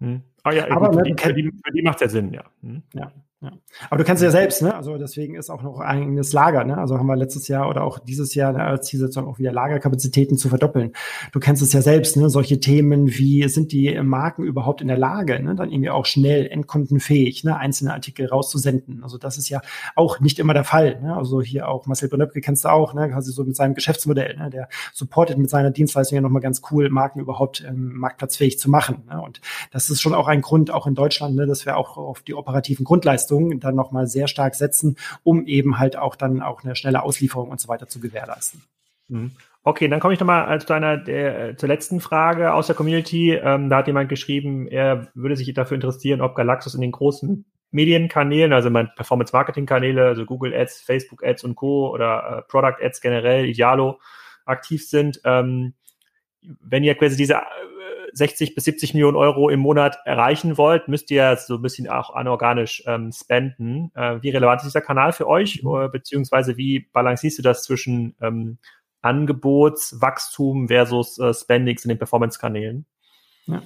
[0.00, 0.24] Hm.
[0.42, 2.44] Ah ja, aber gut, für, die, für, die, die macht ja Sinn, ja.
[2.60, 2.82] Hm.
[2.92, 3.12] Ja.
[3.40, 3.52] Ja.
[3.88, 4.74] Aber du kennst ja selbst, ne?
[4.74, 6.76] Also deswegen ist auch noch ein eigenes Lager, ne?
[6.76, 10.48] Also haben wir letztes Jahr oder auch dieses Jahr als Zielsetzung auch wieder Lagerkapazitäten zu
[10.48, 10.92] verdoppeln.
[11.30, 12.30] Du kennst es ja selbst, ne?
[12.30, 15.54] Solche Themen wie sind die Marken überhaupt in der Lage, ne?
[15.54, 17.56] Dann irgendwie auch schnell endkundenfähig, ne?
[17.56, 19.04] Einzelne Artikel rauszusenden.
[19.04, 19.60] Also das ist ja
[19.94, 21.00] auch nicht immer der Fall.
[21.00, 21.16] Ne?
[21.16, 23.08] Also hier auch Marcel Bonöpke kennst du auch, ne?
[23.08, 24.50] Quasi so mit seinem Geschäftsmodell, ne?
[24.50, 29.04] Der supportet mit seiner Dienstleistung ja nochmal ganz cool, Marken überhaupt ähm, marktplatzfähig zu machen.
[29.08, 29.22] Ne?
[29.22, 31.46] Und das ist schon auch ein Grund, auch in Deutschland, ne?
[31.46, 35.78] dass wir auch auf die operativen Grundleistungen Leistung dann nochmal sehr stark setzen, um eben
[35.78, 38.62] halt auch dann auch eine schnelle Auslieferung und so weiter zu gewährleisten.
[39.08, 39.32] Mhm.
[39.64, 43.34] Okay, dann komme ich nochmal zu deiner der, zur letzten Frage aus der Community.
[43.34, 47.44] Ähm, da hat jemand geschrieben, er würde sich dafür interessieren, ob Galaxus in den großen
[47.70, 51.92] Medienkanälen, also mein Performance-Marketing-Kanäle, also Google Ads, Facebook Ads und Co.
[51.92, 54.00] oder äh, Product Ads generell, Idealo,
[54.46, 55.20] aktiv sind.
[55.24, 55.74] Ähm,
[56.40, 57.42] wenn ihr quasi diese
[58.12, 62.14] 60 bis 70 Millionen Euro im Monat erreichen wollt, müsst ihr so ein bisschen auch
[62.14, 63.90] anorganisch ähm, spenden.
[63.94, 65.62] Äh, wie relevant ist dieser Kanal für euch?
[65.62, 65.68] Mhm.
[65.68, 68.58] Oder, beziehungsweise wie balancierst du das zwischen ähm,
[69.02, 72.86] Angebotswachstum versus äh, Spendings in den Performance-Kanälen?
[73.48, 73.62] Ja.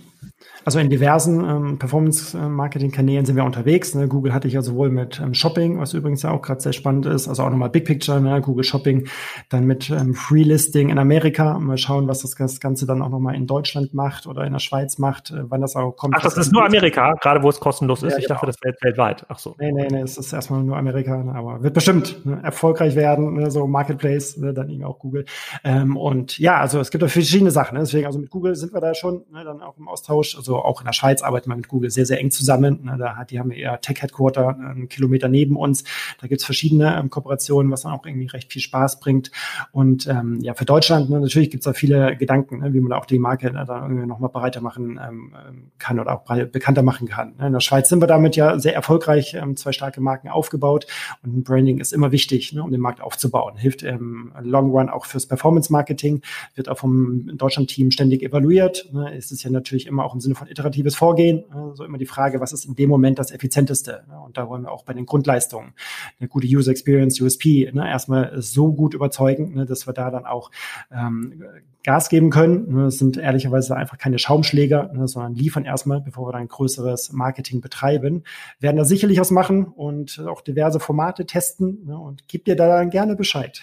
[0.65, 3.95] Also in diversen ähm, Performance-Marketing-Kanälen sind wir unterwegs.
[3.95, 4.07] Ne?
[4.07, 7.07] Google hatte ich ja sowohl mit ähm, Shopping, was übrigens ja auch gerade sehr spannend
[7.07, 8.41] ist, also auch nochmal Big Picture, ne?
[8.41, 9.09] Google Shopping,
[9.49, 11.59] dann mit ähm, Free-Listing in Amerika.
[11.59, 14.99] Mal schauen, was das, Ganze dann auch nochmal in Deutschland macht oder in der Schweiz
[14.99, 16.15] macht, äh, wann das auch kommt.
[16.17, 18.13] Ach, das, das ist nur Amerika, gerade wo es kostenlos ist.
[18.13, 18.35] Ja, ich genau.
[18.35, 19.27] dachte, das wäre weltweit.
[19.29, 19.57] Ach so.
[19.59, 21.35] Nee, nee, nee, es ist erstmal nur Amerika, ne?
[21.35, 22.41] aber wird bestimmt ne?
[22.43, 23.51] erfolgreich werden, ne?
[23.51, 24.55] so Marketplace, ne?
[24.55, 25.25] dann eben auch Google.
[25.65, 27.75] Ähm, und ja, also es gibt auch verschiedene Sachen.
[27.75, 27.81] Ne?
[27.81, 29.45] Deswegen, also mit Google sind wir da schon ne?
[29.45, 30.37] dann auch im Austausch.
[30.37, 32.81] Also auch in der Schweiz arbeiten wir mit Google sehr, sehr eng zusammen.
[32.85, 35.85] Ne, da hat, die haben eher Tech-Headquarter einen Kilometer neben uns.
[36.21, 39.31] Da gibt's verschiedene ähm, Kooperationen, was dann auch irgendwie recht viel Spaß bringt.
[39.73, 43.07] Und ähm, ja, für Deutschland, ne, natürlich gibt's da viele Gedanken, ne, wie man auch
[43.07, 45.33] die Marke ne, da irgendwie nochmal breiter machen ähm,
[45.79, 47.35] kann oder auch bekannter machen kann.
[47.39, 47.47] Ne.
[47.49, 50.87] In der Schweiz sind wir damit ja sehr erfolgreich, ähm, zwei starke Marken aufgebaut
[51.23, 53.57] und Branding ist immer wichtig, ne, um den Markt aufzubauen.
[53.57, 56.23] Hilft im Long Run auch fürs Performance-Marketing,
[56.55, 58.89] wird auch vom Deutschland-Team ständig evaluiert.
[58.93, 59.15] Ne.
[59.17, 61.45] Ist es ja natürlich immer auch im Sinne von iteratives Vorgehen.
[61.75, 64.05] So immer die Frage, was ist in dem Moment das effizienteste?
[64.25, 65.75] Und da wollen wir auch bei den Grundleistungen
[66.19, 70.27] eine gute User Experience, USP, ne, erstmal so gut überzeugen, ne, dass wir da dann
[70.27, 70.51] auch
[70.91, 71.43] ähm,
[71.85, 72.85] Gas geben können.
[72.85, 78.25] Das sind ehrlicherweise einfach keine Schaumschläger, sondern liefern erstmal, bevor wir dann größeres Marketing betreiben.
[78.61, 82.91] Werden da sicherlich was machen und auch diverse Formate testen und gib dir da dann
[82.91, 83.63] gerne Bescheid.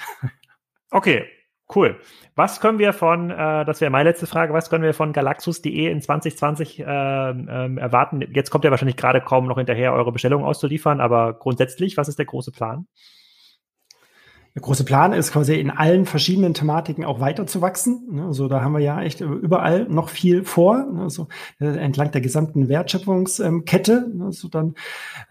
[0.91, 1.25] Okay,
[1.73, 1.99] Cool.
[2.35, 5.91] Was können wir von, äh, das wäre meine letzte Frage, was können wir von galaxus.de
[5.91, 6.85] in 2020 äh, äh,
[7.77, 8.21] erwarten?
[8.33, 12.17] Jetzt kommt ja wahrscheinlich gerade kaum noch hinterher, eure Bestellungen auszuliefern, aber grundsätzlich, was ist
[12.17, 12.87] der große Plan?
[14.55, 18.19] Der große Plan ist quasi in allen verschiedenen Thematiken auch weiter zu wachsen.
[18.25, 21.27] Also da haben wir ja echt überall noch viel vor, also
[21.59, 24.11] entlang der gesamten Wertschöpfungskette.
[24.21, 24.73] Also dann,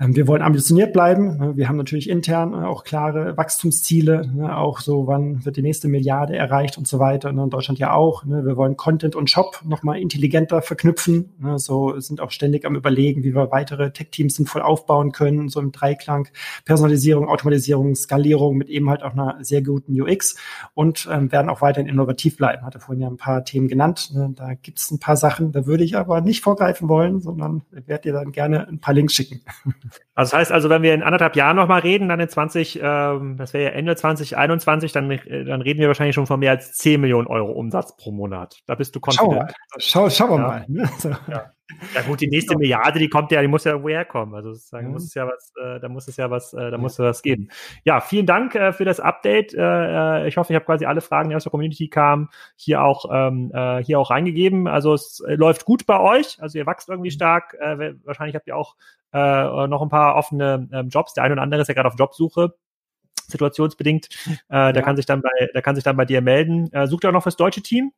[0.01, 1.57] ähm, wir wollen ambitioniert bleiben.
[1.57, 6.37] Wir haben natürlich intern auch klare Wachstumsziele, ne, auch so, wann wird die nächste Milliarde
[6.37, 7.31] erreicht und so weiter.
[7.31, 8.25] In Deutschland ja auch.
[8.25, 8.47] Ne.
[8.47, 11.33] Wir wollen Content und Shop nochmal intelligenter verknüpfen.
[11.57, 15.73] So sind auch ständig am überlegen, wie wir weitere Tech-Teams sinnvoll aufbauen können, so im
[15.73, 16.29] Dreiklang
[16.65, 20.37] Personalisierung, Automatisierung, Skalierung mit eben halt auch einer sehr guten UX
[20.75, 22.65] und ähm, werden auch weiterhin innovativ bleiben.
[22.65, 24.11] Hatte vorhin ja ein paar Themen genannt.
[24.15, 24.33] Ne?
[24.37, 28.03] Da gibt es ein paar Sachen, da würde ich aber nicht vorgreifen wollen, sondern werde
[28.03, 29.41] dir dann gerne ein paar Links schicken.
[30.15, 33.37] Also das heißt also, wenn wir in anderthalb Jahren nochmal reden, dann in 20, ähm,
[33.37, 37.01] das wäre ja Ende 2021, dann, dann reden wir wahrscheinlich schon von mehr als 10
[37.01, 38.61] Millionen Euro Umsatz pro Monat.
[38.67, 39.53] Da bist du confident.
[39.79, 40.49] Schau, schau, schauen wir ja.
[40.49, 40.65] mal.
[40.67, 40.91] Ne?
[40.99, 41.11] So.
[41.29, 41.53] Ja.
[41.95, 44.35] Ja gut, die nächste Milliarde, die kommt ja, die muss ja irgendwo herkommen.
[44.35, 44.93] Also sozusagen mhm.
[44.95, 47.23] muss es ja was, äh, da muss es ja was, äh, da muss es was
[47.23, 47.49] geben.
[47.85, 49.55] Ja, vielen Dank äh, für das Update.
[49.55, 52.83] Äh, äh ich hoffe, ich habe quasi alle Fragen, die aus der Community kamen, hier
[52.83, 54.67] auch ähm, äh, hier auch reingegeben.
[54.67, 56.41] Also es läuft gut bei euch.
[56.41, 57.15] Also ihr wächst irgendwie mhm.
[57.15, 57.57] stark.
[58.05, 58.77] Wahrscheinlich habt ihr auch
[59.13, 61.15] noch ein paar offene äh, Jobs.
[61.15, 62.55] Der eine oder andere ist ja gerade auf Jobsuche
[63.29, 64.09] situationsbedingt.
[64.49, 66.73] Äh, der kann sich dann bei, der kann sich dann bei dir melden.
[66.73, 67.93] Äh, sucht ihr auch noch fürs deutsche Team?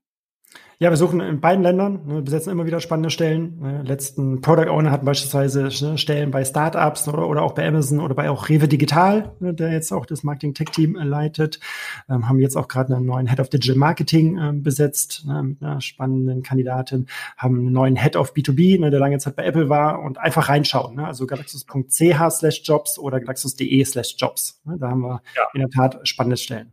[0.83, 3.59] Ja, wir suchen in beiden Ländern, ne, besetzen immer wieder spannende Stellen.
[3.61, 8.01] Ne, letzten Product Owner hatten beispielsweise ne, Stellen bei Startups oder, oder auch bei Amazon
[8.01, 11.61] oder bei auch Rewe Digital, ne, der jetzt auch das Marketing Tech Team äh, leitet.
[12.09, 15.63] Ähm, haben jetzt auch gerade einen neuen Head of Digital Marketing äh, besetzt ne, mit
[15.63, 17.09] einer spannenden Kandidatin.
[17.37, 20.49] Haben einen neuen Head of B2B, ne, der lange Zeit bei Apple war und einfach
[20.49, 20.99] reinschauen.
[20.99, 24.63] Also galaxus.ch slash jobs oder galaxus.de slash jobs.
[24.65, 25.43] Da haben wir ja.
[25.53, 26.73] in der Tat spannende Stellen.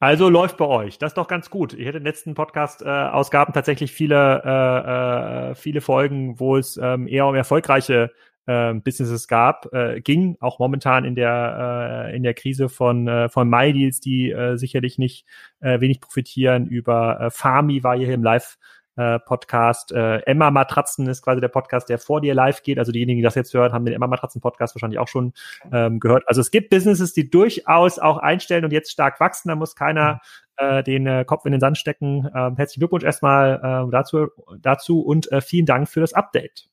[0.00, 0.98] Also läuft bei euch.
[0.98, 1.72] Das ist doch ganz gut.
[1.72, 6.76] Ich hätte in den letzten Podcast-Ausgaben äh, tatsächlich viele, äh, äh, viele Folgen, wo es
[6.76, 8.10] ähm, eher um erfolgreiche
[8.46, 13.28] äh, Businesses gab, äh, ging auch momentan in der äh, in der Krise von äh,
[13.28, 15.26] von MyDeals, die äh, sicherlich nicht
[15.60, 16.66] äh, wenig profitieren.
[16.66, 18.58] Über äh, Farmi war hier im Live
[18.96, 19.92] äh, Podcast.
[19.92, 22.78] Äh, Emma Matratzen ist quasi der Podcast, der vor dir live geht.
[22.78, 25.32] Also diejenigen, die das jetzt hören, haben den Emma Matratzen Podcast wahrscheinlich auch schon
[25.72, 26.24] ähm, gehört.
[26.26, 29.48] Also es gibt Businesses, die durchaus auch einstellen und jetzt stark wachsen.
[29.48, 30.20] Da muss keiner
[30.56, 32.28] äh, den äh, Kopf in den Sand stecken.
[32.34, 34.28] Ähm, herzlichen Glückwunsch erstmal äh, dazu,
[34.60, 36.68] dazu und äh, vielen Dank für das Update.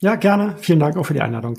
[0.00, 0.56] Ja, gerne.
[0.58, 1.58] Vielen Dank auch für die Einladung.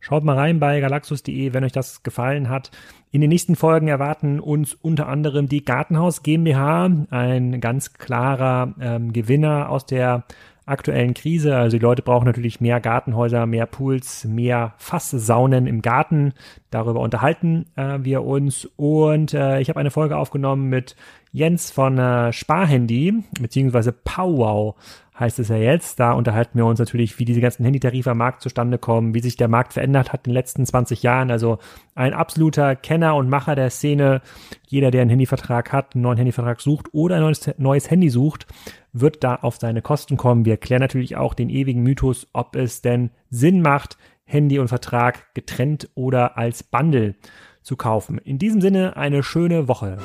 [0.00, 2.70] Schaut mal rein bei galaxus.de, wenn euch das gefallen hat.
[3.10, 9.12] In den nächsten Folgen erwarten uns unter anderem die Gartenhaus GmbH, ein ganz klarer ähm,
[9.12, 10.24] Gewinner aus der
[10.68, 11.56] aktuellen Krise.
[11.56, 16.32] Also die Leute brauchen natürlich mehr Gartenhäuser, mehr Pools, mehr Fasssaunen im Garten.
[16.70, 18.68] Darüber unterhalten äh, wir uns.
[18.76, 20.96] Und äh, ich habe eine Folge aufgenommen mit
[21.32, 24.74] Jens von äh, Sparhandy, beziehungsweise Powwow
[25.18, 25.98] heißt es ja jetzt.
[25.98, 29.36] Da unterhalten wir uns natürlich, wie diese ganzen Handytarife am Markt zustande kommen, wie sich
[29.36, 31.30] der Markt verändert hat in den letzten 20 Jahren.
[31.30, 31.58] Also
[31.94, 34.22] ein absoluter Kenner und Macher der Szene.
[34.66, 38.46] Jeder, der einen Handyvertrag hat, einen neuen Handyvertrag sucht oder ein neues, neues Handy sucht,
[39.00, 40.44] wird da auf seine Kosten kommen.
[40.44, 45.34] Wir klären natürlich auch den ewigen Mythos, ob es denn Sinn macht, Handy und Vertrag
[45.34, 47.14] getrennt oder als Bundle
[47.62, 48.18] zu kaufen.
[48.18, 49.98] In diesem Sinne eine schöne Woche.